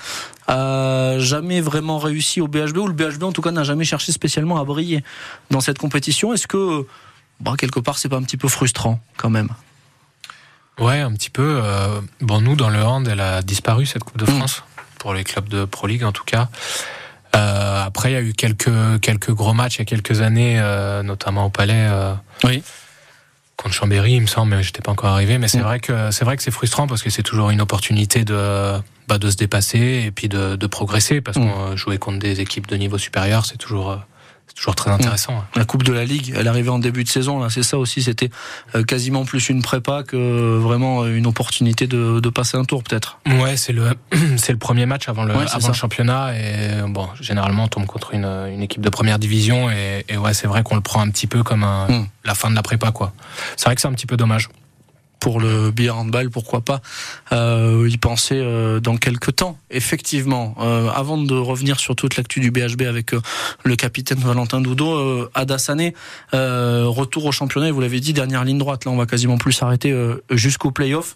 [0.46, 4.12] a jamais vraiment réussi au BHB, ou le BHB en tout cas n'a jamais cherché
[4.12, 5.04] spécialement à briller
[5.50, 6.32] dans cette compétition.
[6.32, 6.86] Est-ce que
[7.40, 9.48] bon, quelque part, c'est pas un petit peu frustrant quand même?
[10.78, 11.60] Ouais, un petit peu.
[11.62, 14.36] Euh, bon, nous, dans le hand, elle a disparu, cette Coupe de mm.
[14.36, 14.64] France,
[15.02, 16.48] pour les clubs de Pro League en tout cas.
[17.34, 20.60] Euh, après, il y a eu quelques, quelques gros matchs il y a quelques années,
[20.60, 21.88] euh, notamment au Palais.
[22.44, 22.62] oui.
[23.56, 25.38] Contre Chambéry, il me semble, mais j'étais pas encore arrivé.
[25.38, 25.62] Mais c'est mm.
[25.62, 28.74] vrai que c'est vrai que c'est frustrant parce que c'est toujours une opportunité de
[29.08, 31.50] bah, de se dépasser et puis de, de progresser parce mm.
[31.50, 33.98] qu'on jouait contre des équipes de niveau supérieur, c'est toujours
[34.52, 35.42] c'est toujours très intéressant.
[35.56, 37.40] La Coupe de la Ligue, elle arrivait en début de saison.
[37.40, 38.02] Là, c'est ça aussi.
[38.02, 38.28] C'était
[38.74, 43.18] euh, quasiment plus une prépa que vraiment une opportunité de, de passer un tour, peut-être.
[43.26, 43.94] Ouais, c'est le
[44.36, 48.12] c'est le premier match avant le avant le championnat et bon, généralement on tombe contre
[48.12, 51.08] une, une équipe de première division et, et ouais, c'est vrai qu'on le prend un
[51.08, 52.06] petit peu comme un, hmm.
[52.24, 53.14] la fin de la prépa, quoi.
[53.56, 54.48] C'est vrai que c'est un petit peu dommage
[55.22, 56.82] pour le billard handball, pourquoi pas
[57.30, 59.56] euh, y penser euh, dans quelques temps.
[59.70, 63.12] Effectivement, euh, avant de revenir sur toute l'actu du BHB avec
[63.62, 65.92] le capitaine Valentin Doudou, euh, Adassane,
[66.34, 68.84] euh, retour au championnat, vous l'avez dit, dernière ligne droite.
[68.84, 69.96] Là, on va quasiment plus s'arrêter
[70.30, 71.14] jusqu'au playoff.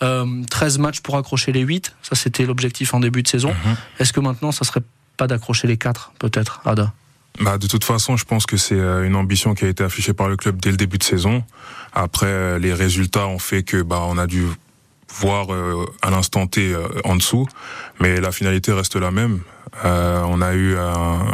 [0.00, 3.48] 13 matchs pour accrocher les 8, ça c'était l'objectif en début de saison.
[3.48, 3.76] Mhm.
[3.98, 4.82] Est-ce que maintenant, ça serait
[5.16, 6.92] pas d'accrocher les 4, peut-être, Ada?
[7.40, 10.28] Bah, de toute façon, je pense que c'est une ambition qui a été affichée par
[10.28, 11.44] le club dès le début de saison.
[11.92, 14.44] Après, euh, les résultats ont fait que bah on a dû
[15.12, 17.46] voir euh, à l'instant T euh, en dessous,
[18.00, 19.40] mais la finalité reste la même.
[19.84, 20.76] on a eu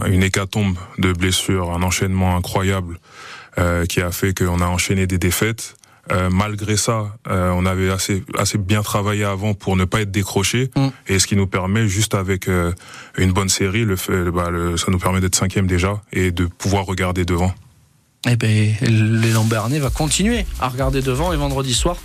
[0.06, 2.98] une hécatombe de blessures, un enchaînement incroyable
[3.88, 5.76] qui a fait qu'on a enchaîné des défaites.
[6.30, 10.88] Malgré ça, on avait assez assez bien travaillé avant pour ne pas être décroché, mm.
[11.08, 12.48] et ce qui nous permet juste avec
[13.16, 13.96] une bonne série, le,
[14.30, 17.52] bah, le ça nous permet d'être cinquième déjà et de pouvoir regarder devant
[18.26, 21.96] eh ben, l'élan Bernay va continuer à regarder devant et vendredi soir,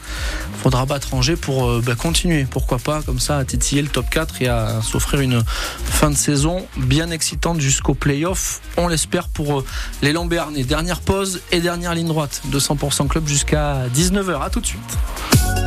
[0.61, 4.09] faudra battre Angers pour euh, bah, continuer, pourquoi pas, comme ça, à titiller le top
[4.09, 8.61] 4 et à s'offrir une fin de saison bien excitante jusqu'au playoff.
[8.77, 9.65] On l'espère pour euh,
[10.01, 10.63] l'élan Bernay.
[10.63, 14.41] Dernière pause et dernière ligne droite de 100% club jusqu'à 19h.
[14.41, 14.97] À tout de suite.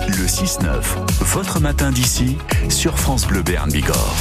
[0.09, 0.67] Le 6-9,
[1.21, 2.37] votre matin d'ici
[2.69, 4.17] sur France Bleu Berne Bigorre.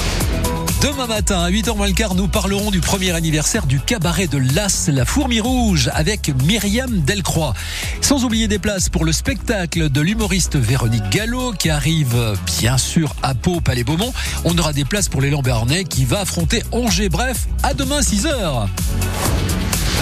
[0.82, 4.40] Demain matin, à 8h moins le quart, nous parlerons du premier anniversaire du cabaret de
[4.56, 7.54] Las, la Fourmi Rouge, avec Myriam Delcroix.
[8.02, 13.14] Sans oublier des places pour le spectacle de l'humoriste Véronique Gallo, qui arrive bien sûr
[13.22, 14.12] à Pau, Palais Beaumont.
[14.44, 17.10] On aura des places pour l'élan Bernay, qui va affronter Angers.
[17.10, 18.68] Bref, à demain 6h.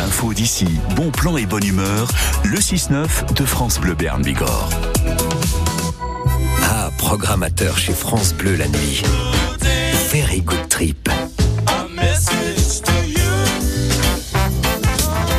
[0.05, 2.09] Info d'ici, bon plan et bonne humeur,
[2.45, 4.69] le 6-9 de France Bleu Berne Bigorre.
[6.63, 9.03] Ah, programmateur chez France Bleu la nuit.
[10.11, 11.07] Very Good Trip.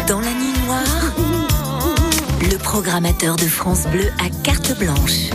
[0.07, 1.13] Dans la nuit noire,
[2.41, 5.31] le programmateur de France Bleu à carte blanche.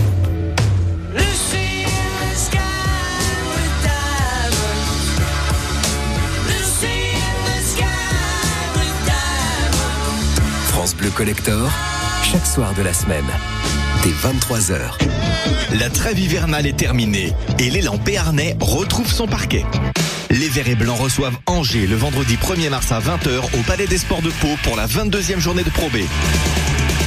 [10.67, 11.69] France Bleu Collector,
[12.23, 13.25] chaque soir de la semaine,
[14.06, 14.99] dès 23h.
[15.80, 19.66] La trêve hivernale est terminée et l'élan béarnais retrouve son parquet.
[20.30, 23.97] Les Verts et Blancs reçoivent Angers le vendredi 1er mars à 20h au Palais des
[23.97, 25.97] Sports de Pau pour la 22e journée de Pro B.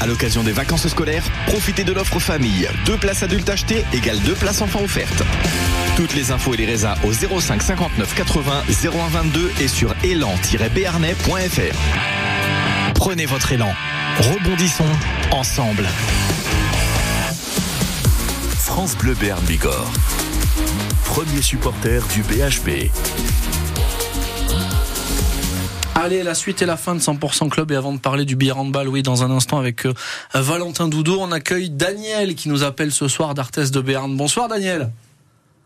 [0.00, 2.68] À l'occasion des vacances scolaires, profitez de l'offre famille.
[2.84, 5.22] Deux places adultes achetées égale deux places enfants offertes.
[5.94, 11.78] Toutes les infos et les résas au 05 59 80 01 22 et sur élan-béarnais.fr.
[12.94, 13.72] Prenez votre élan.
[14.18, 14.84] Rebondissons
[15.30, 15.86] ensemble.
[18.78, 19.90] France Bleu Berne Bigorre.
[21.04, 22.92] Premier supporter du BHB.
[25.96, 27.72] Allez, la suite et la fin de 100% Club.
[27.72, 29.92] Et avant de parler du billard handball, oui, dans un instant avec euh,
[30.32, 34.16] Valentin Doudou, on accueille Daniel qui nous appelle ce soir d'Arthès de Berne.
[34.16, 34.92] Bonsoir Daniel.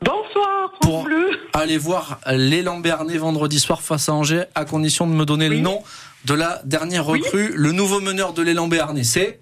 [0.01, 1.33] Bonsoir, France Bleu.
[1.53, 5.59] Allez voir l'élan Bernay vendredi soir face à Angers, à condition de me donner le
[5.59, 5.83] nom
[6.25, 9.05] de la dernière recrue, le nouveau meneur de l'élan Bernay.
[9.05, 9.39] C'est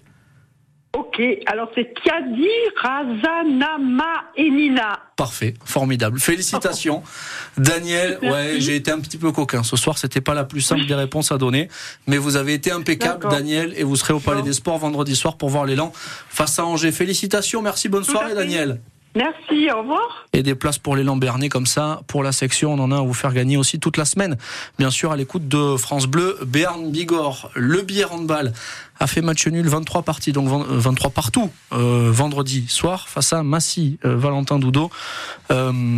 [0.93, 4.99] Ok, alors c'est Kiadi, Razanama et Nina.
[5.15, 6.19] Parfait, formidable.
[6.19, 7.01] Félicitations.
[7.57, 9.63] Daniel, ouais, j'ai été un petit peu coquin.
[9.63, 11.69] Ce soir, c'était pas la plus simple des réponses à donner,
[12.07, 15.37] mais vous avez été impeccable, Daniel, et vous serez au Palais des Sports vendredi soir
[15.37, 16.91] pour voir l'élan face à Angers.
[16.91, 18.81] Félicitations, merci, bonne soirée, Daniel.
[19.15, 20.25] Merci, au revoir.
[20.33, 23.01] Et des places pour l'élan Bernet comme ça, pour la section, on en a à
[23.01, 24.37] vous faire gagner aussi toute la semaine.
[24.79, 28.53] Bien sûr, à l'écoute de France Bleu, Béarn Bigorre, le billet handball
[28.99, 33.43] a fait match nul 23 parties, donc 23 euh, partout euh, vendredi soir face à
[33.43, 34.89] Massy, euh, Valentin Doudot.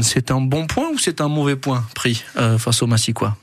[0.01, 2.24] c'est un bon point ou c'est un mauvais point pris
[2.57, 3.36] face au Massy quoi?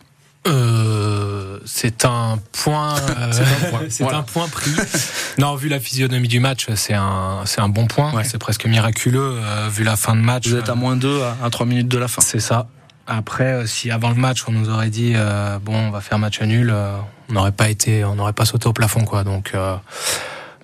[0.45, 2.95] C'est un point,
[3.89, 4.71] c'est un, point pris.
[5.39, 8.13] non, vu la physionomie du match, c'est un, c'est un bon point.
[8.25, 9.39] C'est presque miraculeux
[9.71, 10.49] vu la fin de match.
[10.49, 12.23] Vous êtes à moins 2 à, à 3 minutes de la fin.
[12.23, 12.69] C'est ça.
[13.07, 15.15] Après, si avant le match on nous aurait dit
[15.63, 16.75] bon, on va faire match nul,
[17.31, 19.25] on n'aurait pas été, on n'aurait pas sauté au plafond, quoi.
[19.25, 19.77] Donc, euh,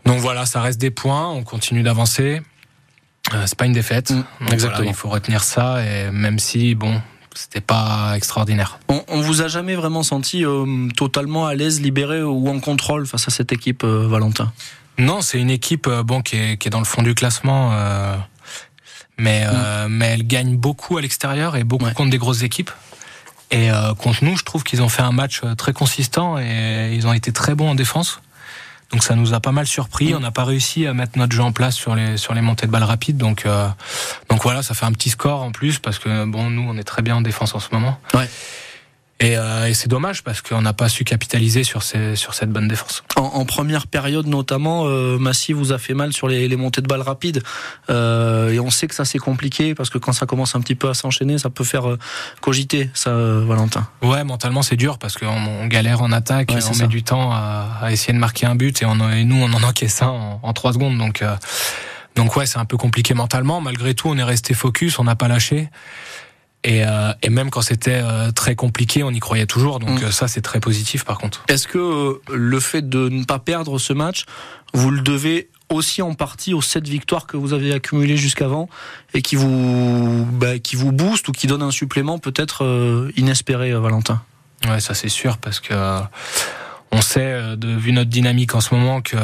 [0.05, 1.29] donc voilà, ça reste des points.
[1.29, 2.43] On continue d'avancer.
[3.35, 4.11] Euh, c'est pas une défaite.
[4.11, 4.89] Mm, exactement.
[4.89, 5.85] il faut retenir ça.
[5.85, 7.01] Et même si, bon,
[7.37, 8.79] c'était pas extraordinaire.
[8.89, 13.07] On, on, vous a jamais vraiment senti euh, totalement à l'aise, libéré ou en contrôle
[13.07, 14.53] face à cette équipe, Valentin?
[14.99, 17.73] Non, c'est une équipe bon qui est, qui est dans le fond du classement.
[19.19, 19.89] mais, mm.
[19.91, 22.71] mais elle gagne beaucoup à l'extérieur et beaucoup contre des grosses équipes.
[23.51, 26.93] Et euh, contre nous, je trouve qu'ils ont fait un match euh, très consistant et
[26.95, 28.21] ils ont été très bons en défense.
[28.93, 30.13] Donc ça nous a pas mal surpris.
[30.13, 30.17] Mm.
[30.17, 32.67] On n'a pas réussi à mettre notre jeu en place sur les sur les montées
[32.67, 33.17] de balles rapides.
[33.17, 33.69] Donc euh,
[34.31, 36.85] donc voilà, ça fait un petit score en plus parce que bon, nous on est
[36.85, 37.99] très bien en défense en ce moment.
[38.15, 38.29] Ouais.
[39.19, 42.51] Et, euh, et c'est dommage parce qu'on n'a pas su capitaliser sur, ces, sur cette
[42.51, 43.03] bonne défense.
[43.17, 46.83] En, en première période notamment, euh, Massy vous a fait mal sur les, les montées
[46.83, 47.43] de balles rapides.
[47.89, 50.75] Euh, et on sait que ça c'est compliqué parce que quand ça commence un petit
[50.75, 51.99] peu à s'enchaîner, ça peut faire euh,
[52.43, 53.89] cogiter, ça, euh, Valentin.
[54.03, 57.79] Ouais, mentalement c'est dur parce qu'on on galère en attaque, on met du temps à,
[57.81, 60.41] à, essayer de marquer un but et, on, et nous on en encaisse un en,
[60.43, 60.99] en 3 secondes.
[60.99, 61.25] Donc,
[62.17, 63.61] donc ouais, c'est un peu compliqué mentalement.
[63.61, 65.71] Malgré tout, on est resté focus, on n'a pas lâché.
[66.67, 69.79] Et, euh, et, même quand c'était euh, très compliqué, on y croyait toujours.
[69.79, 70.07] Donc mm.
[70.07, 71.45] euh, ça, c'est très positif par contre.
[71.47, 74.25] Est-ce que le fait de ne pas perdre ce match,
[74.75, 78.69] vous le devez aussi en partie aux sept victoires que vous avez accumulées jusqu'avant
[79.15, 84.23] et qui vous, bah, qui vous boostent ou qui donnent un supplément peut-être inespéré, Valentin?
[84.69, 85.75] Ouais, ça c'est sûr parce que
[86.93, 89.17] on sait, de, vu notre dynamique en ce moment, que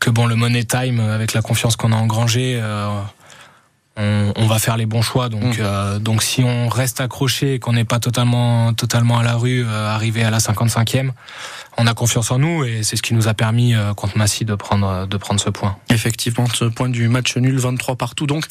[0.00, 2.60] que bon, le money time avec la confiance qu'on a engrangée
[4.36, 5.28] on, va faire les bons choix.
[5.28, 5.60] Donc, mm.
[5.60, 9.64] euh, donc si on reste accroché et qu'on n'est pas totalement, totalement à la rue,
[9.64, 11.10] euh, arrivé à la 55e,
[11.76, 14.44] on a confiance en nous et c'est ce qui nous a permis euh, contre Massy
[14.44, 15.76] de prendre, de prendre ce point.
[15.90, 18.26] Effectivement, ce point du match nul, 23 partout.
[18.26, 18.46] Donc,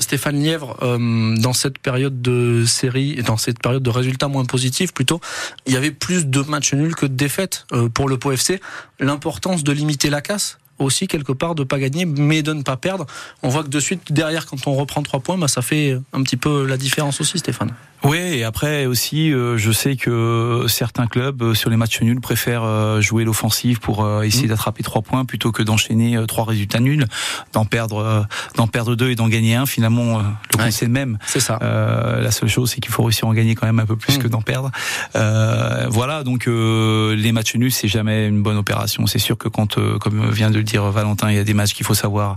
[0.00, 5.20] Stéphane Lièvre, dans cette période de série, dans cette période de résultats moins positifs plutôt,
[5.66, 8.60] il y avait plus de matchs nuls que de défaites pour le POFC.
[9.00, 12.76] L'importance de limiter la casse aussi quelque part de pas gagner mais de ne pas
[12.76, 13.06] perdre.
[13.42, 16.22] On voit que de suite derrière quand on reprend trois points, bah, ça fait un
[16.22, 17.72] petit peu la différence aussi Stéphane.
[18.04, 22.20] Oui, et après aussi, euh, je sais que certains clubs euh, sur les matchs nuls
[22.20, 24.50] préfèrent euh, jouer l'offensive pour essayer mmh.
[24.50, 27.06] d'attraper trois points plutôt que d'enchaîner trois résultats nuls,
[27.52, 28.26] d'en perdre,
[28.56, 29.66] d'en perdre deux et d'en gagner un.
[29.66, 30.22] Finalement,
[30.52, 31.18] le ouais, c'est le même.
[31.26, 31.58] C'est ça.
[31.60, 34.18] la seule chose, c'est qu'il faut réussir à en gagner quand même un peu plus
[34.18, 34.22] mmh.
[34.22, 34.70] que d'en perdre.
[35.14, 39.06] voilà, donc les matchs nuls, c'est jamais une bonne opération.
[39.06, 41.74] C'est sûr que quand, comme vient de le dire Valentin, il y a des matchs
[41.74, 42.36] qu'il faut savoir,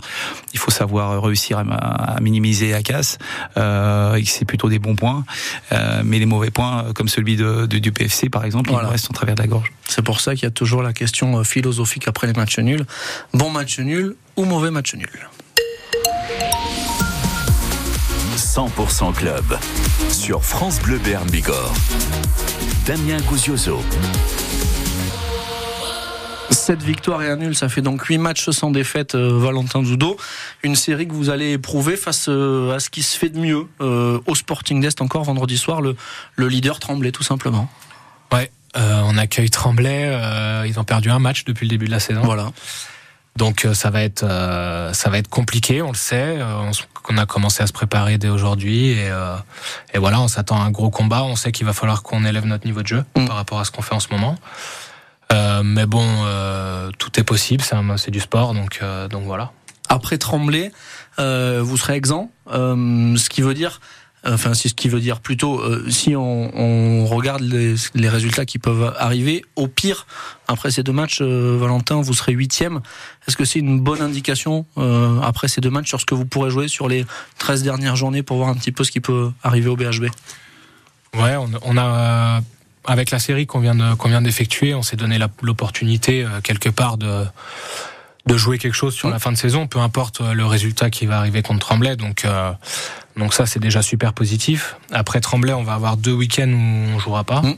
[0.54, 3.18] il faut savoir réussir à, à minimiser à casse.
[3.58, 5.24] et c'est plutôt des bons points.
[5.72, 9.10] Euh, mais les mauvais points, euh, comme celui de, du PFC par exemple, ils restent
[9.10, 9.72] en travers de la gorge.
[9.88, 12.86] C'est pour ça qu'il y a toujours la question euh, philosophique après les matchs nuls.
[13.34, 15.30] Bon match nul ou mauvais match nul?
[18.38, 19.58] 100% Club
[20.12, 21.74] sur France Bleu Bern Bigorre.
[22.86, 23.80] Damien Gouziozzo.
[26.72, 30.16] 7 victoires et un nul, ça fait donc 8 matchs sans défaite, euh, Valentin Judo.
[30.64, 33.68] Une série que vous allez éprouver face euh, à ce qui se fait de mieux
[33.82, 35.98] euh, au Sporting d'Est encore vendredi soir, le,
[36.38, 37.70] le leader Tremblay tout simplement.
[38.32, 40.18] Ouais, on accueille Tremblay,
[40.66, 42.22] ils ont perdu un match depuis le début de la saison.
[42.22, 42.54] Voilà.
[43.36, 46.40] Donc ça va être ça va être compliqué, on le sait.
[47.10, 49.10] On, a commencé à se préparer dès aujourd'hui et,
[49.94, 51.24] et voilà, on s'attend à un gros combat.
[51.24, 53.26] On sait qu'il va falloir qu'on élève notre niveau de jeu mm.
[53.26, 54.38] par rapport à ce qu'on fait en ce moment.
[55.32, 57.64] Euh, mais bon, euh, tout est possible,
[57.98, 59.52] c'est du sport, donc, euh, donc voilà.
[59.90, 60.72] Après Tremblay,
[61.18, 63.80] vous serez exempt, ce qui veut dire
[64.24, 68.60] enfin c'est ce qui veut dire plutôt si on, on regarde les, les, résultats qui
[68.60, 70.06] peuvent arriver au pire
[70.48, 72.82] après ces deux matchs Valentin vous serez huitième
[73.28, 74.68] est-ce que c'est une bonne indication
[75.24, 77.04] après ces deux matchs sur ce que vous pourrez jouer sur les
[77.40, 80.04] 13 dernières journées pour voir un petit peu ce qui peut arriver au BHB
[81.16, 82.42] ouais on, on a
[82.86, 86.98] avec la série qu'on vient qu'on vient d'effectuer, on s'est donné l'opportunité euh, quelque part
[86.98, 87.26] de
[88.28, 91.18] de jouer quelque chose sur la fin de saison, peu importe le résultat qui va
[91.18, 91.96] arriver contre Tremblay.
[91.96, 92.24] Donc,
[93.18, 94.76] donc ça, c'est déjà super positif.
[94.92, 97.42] Après Tremblay, on va avoir deux week-ends où on jouera pas.
[97.42, 97.56] Mm.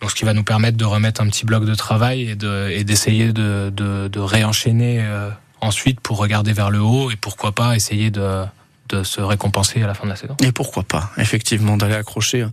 [0.00, 2.70] Donc, ce qui va nous permettre de remettre un petit bloc de travail et de
[2.70, 5.04] et d'essayer de, de, de, réenchaîner
[5.60, 8.44] ensuite pour regarder vers le haut et pourquoi pas essayer de
[8.88, 10.36] de se récompenser à la fin de la saison.
[10.42, 12.46] Et pourquoi pas, effectivement, d'aller accrocher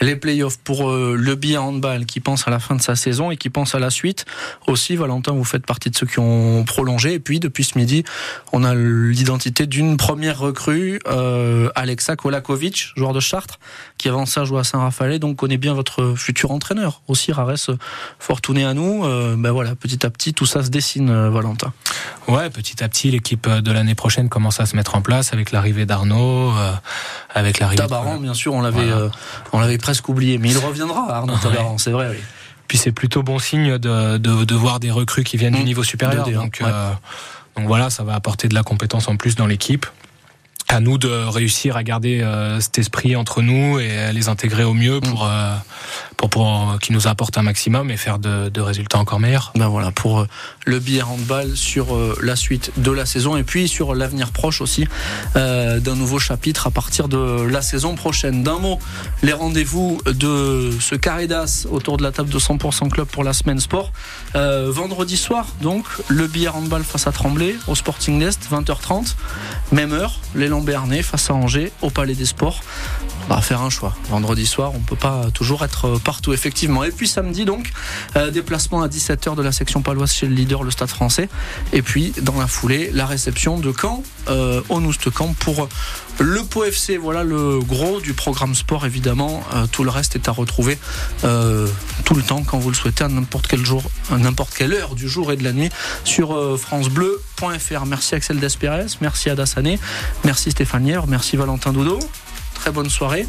[0.00, 3.30] les playoffs pour euh, le billet handball qui pense à la fin de sa saison
[3.30, 4.24] et qui pense à la suite.
[4.66, 7.14] Aussi, Valentin, vous faites partie de ceux qui ont prolongé.
[7.14, 8.04] Et puis, depuis ce midi,
[8.52, 13.58] on a l'identité d'une première recrue, euh, Alexa Kolakovic, joueur de Chartres,
[13.98, 17.02] qui avant ça joue à Saint-Raphaël, donc connaît bien votre futur entraîneur.
[17.08, 17.54] Aussi, Rares
[18.18, 19.04] Fortuné à nous.
[19.04, 21.72] Euh, ben voilà, petit à petit, tout ça se dessine, Valentin.
[22.28, 25.52] Ouais, petit à petit, l'équipe de l'année prochaine commence à se mettre en place avec
[25.52, 26.72] l'arrivée d'Arnaud, euh,
[27.34, 27.82] avec l'arrivée.
[27.82, 29.08] Tabaran, bien sûr, on l'avait, euh,
[29.52, 32.16] on l'avait presque oublié, mais il reviendra, Arnaud Tabaran, c'est vrai.
[32.68, 35.64] Puis c'est plutôt bon signe de, de, voir des recrues qui viennent du mmh.
[35.64, 36.28] niveau supérieur.
[36.30, 36.92] donc, euh,
[37.56, 39.86] donc voilà, ça va apporter de la compétence en plus dans l'équipe
[40.68, 44.74] à nous de réussir à garder euh, cet esprit entre nous et les intégrer au
[44.74, 45.28] mieux pour mm.
[45.30, 45.56] euh,
[46.16, 49.52] pour, pour qu'ils nous apportent un maximum et faire de, de, résultats encore meilleurs.
[49.54, 50.28] Ben voilà pour euh,
[50.64, 54.86] le billet handball sur la suite de la saison et puis sur l'avenir proche aussi
[55.34, 58.42] d'un nouveau chapitre à partir de la saison prochaine.
[58.42, 58.78] D'un mot,
[59.22, 63.32] les rendez-vous de ce carré d'as autour de la table de 100% club pour la
[63.32, 63.92] semaine sport.
[64.34, 69.14] vendredi soir donc le billet handball face à Tremblay au Sporting Nest 20h30
[69.72, 70.20] même heure
[70.60, 72.62] les Béarnais face à Angers au Palais des Sports.
[73.28, 73.94] On va faire un choix.
[74.08, 76.84] Vendredi soir, on ne peut pas toujours être partout, effectivement.
[76.84, 77.72] Et puis samedi, donc,
[78.14, 81.28] euh, déplacement à 17h de la section paloise chez le leader, le Stade français.
[81.72, 85.68] Et puis, dans la foulée, la réception de Caen, euh, au Noust-Camp pour
[86.18, 86.96] le PO FC.
[86.96, 89.42] Voilà le gros du programme sport, évidemment.
[89.54, 90.78] Euh, tout le reste est à retrouver
[91.22, 95.08] tout le temps, quand vous le souhaitez, à n'importe quel jour, n'importe quelle heure du
[95.08, 95.70] jour et de la nuit
[96.04, 97.86] sur FranceBleu.fr.
[97.86, 99.78] Merci Axel Despérez, merci Ada Sané,
[100.24, 101.98] merci Stéphane merci Valentin Doudot
[102.56, 103.26] très bonne soirée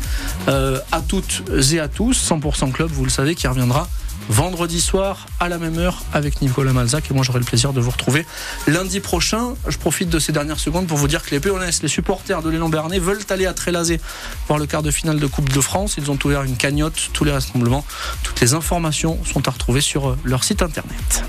[0.47, 2.17] euh, à toutes et à tous.
[2.29, 3.87] 100% Club, vous le savez, qui reviendra
[4.29, 7.81] vendredi soir à la même heure avec Nicolas Malzac et moi j'aurai le plaisir de
[7.81, 8.25] vous retrouver
[8.67, 9.53] lundi prochain.
[9.67, 12.49] Je profite de ces dernières secondes pour vous dire que les Péonès, les supporters de
[12.49, 13.99] l'élan Bernet veulent aller à Trélazé
[14.47, 15.95] voir le quart de finale de Coupe de France.
[15.97, 17.85] Ils ont ouvert une cagnotte, tous les rassemblements,
[18.23, 21.23] toutes les informations sont à retrouver sur leur site internet.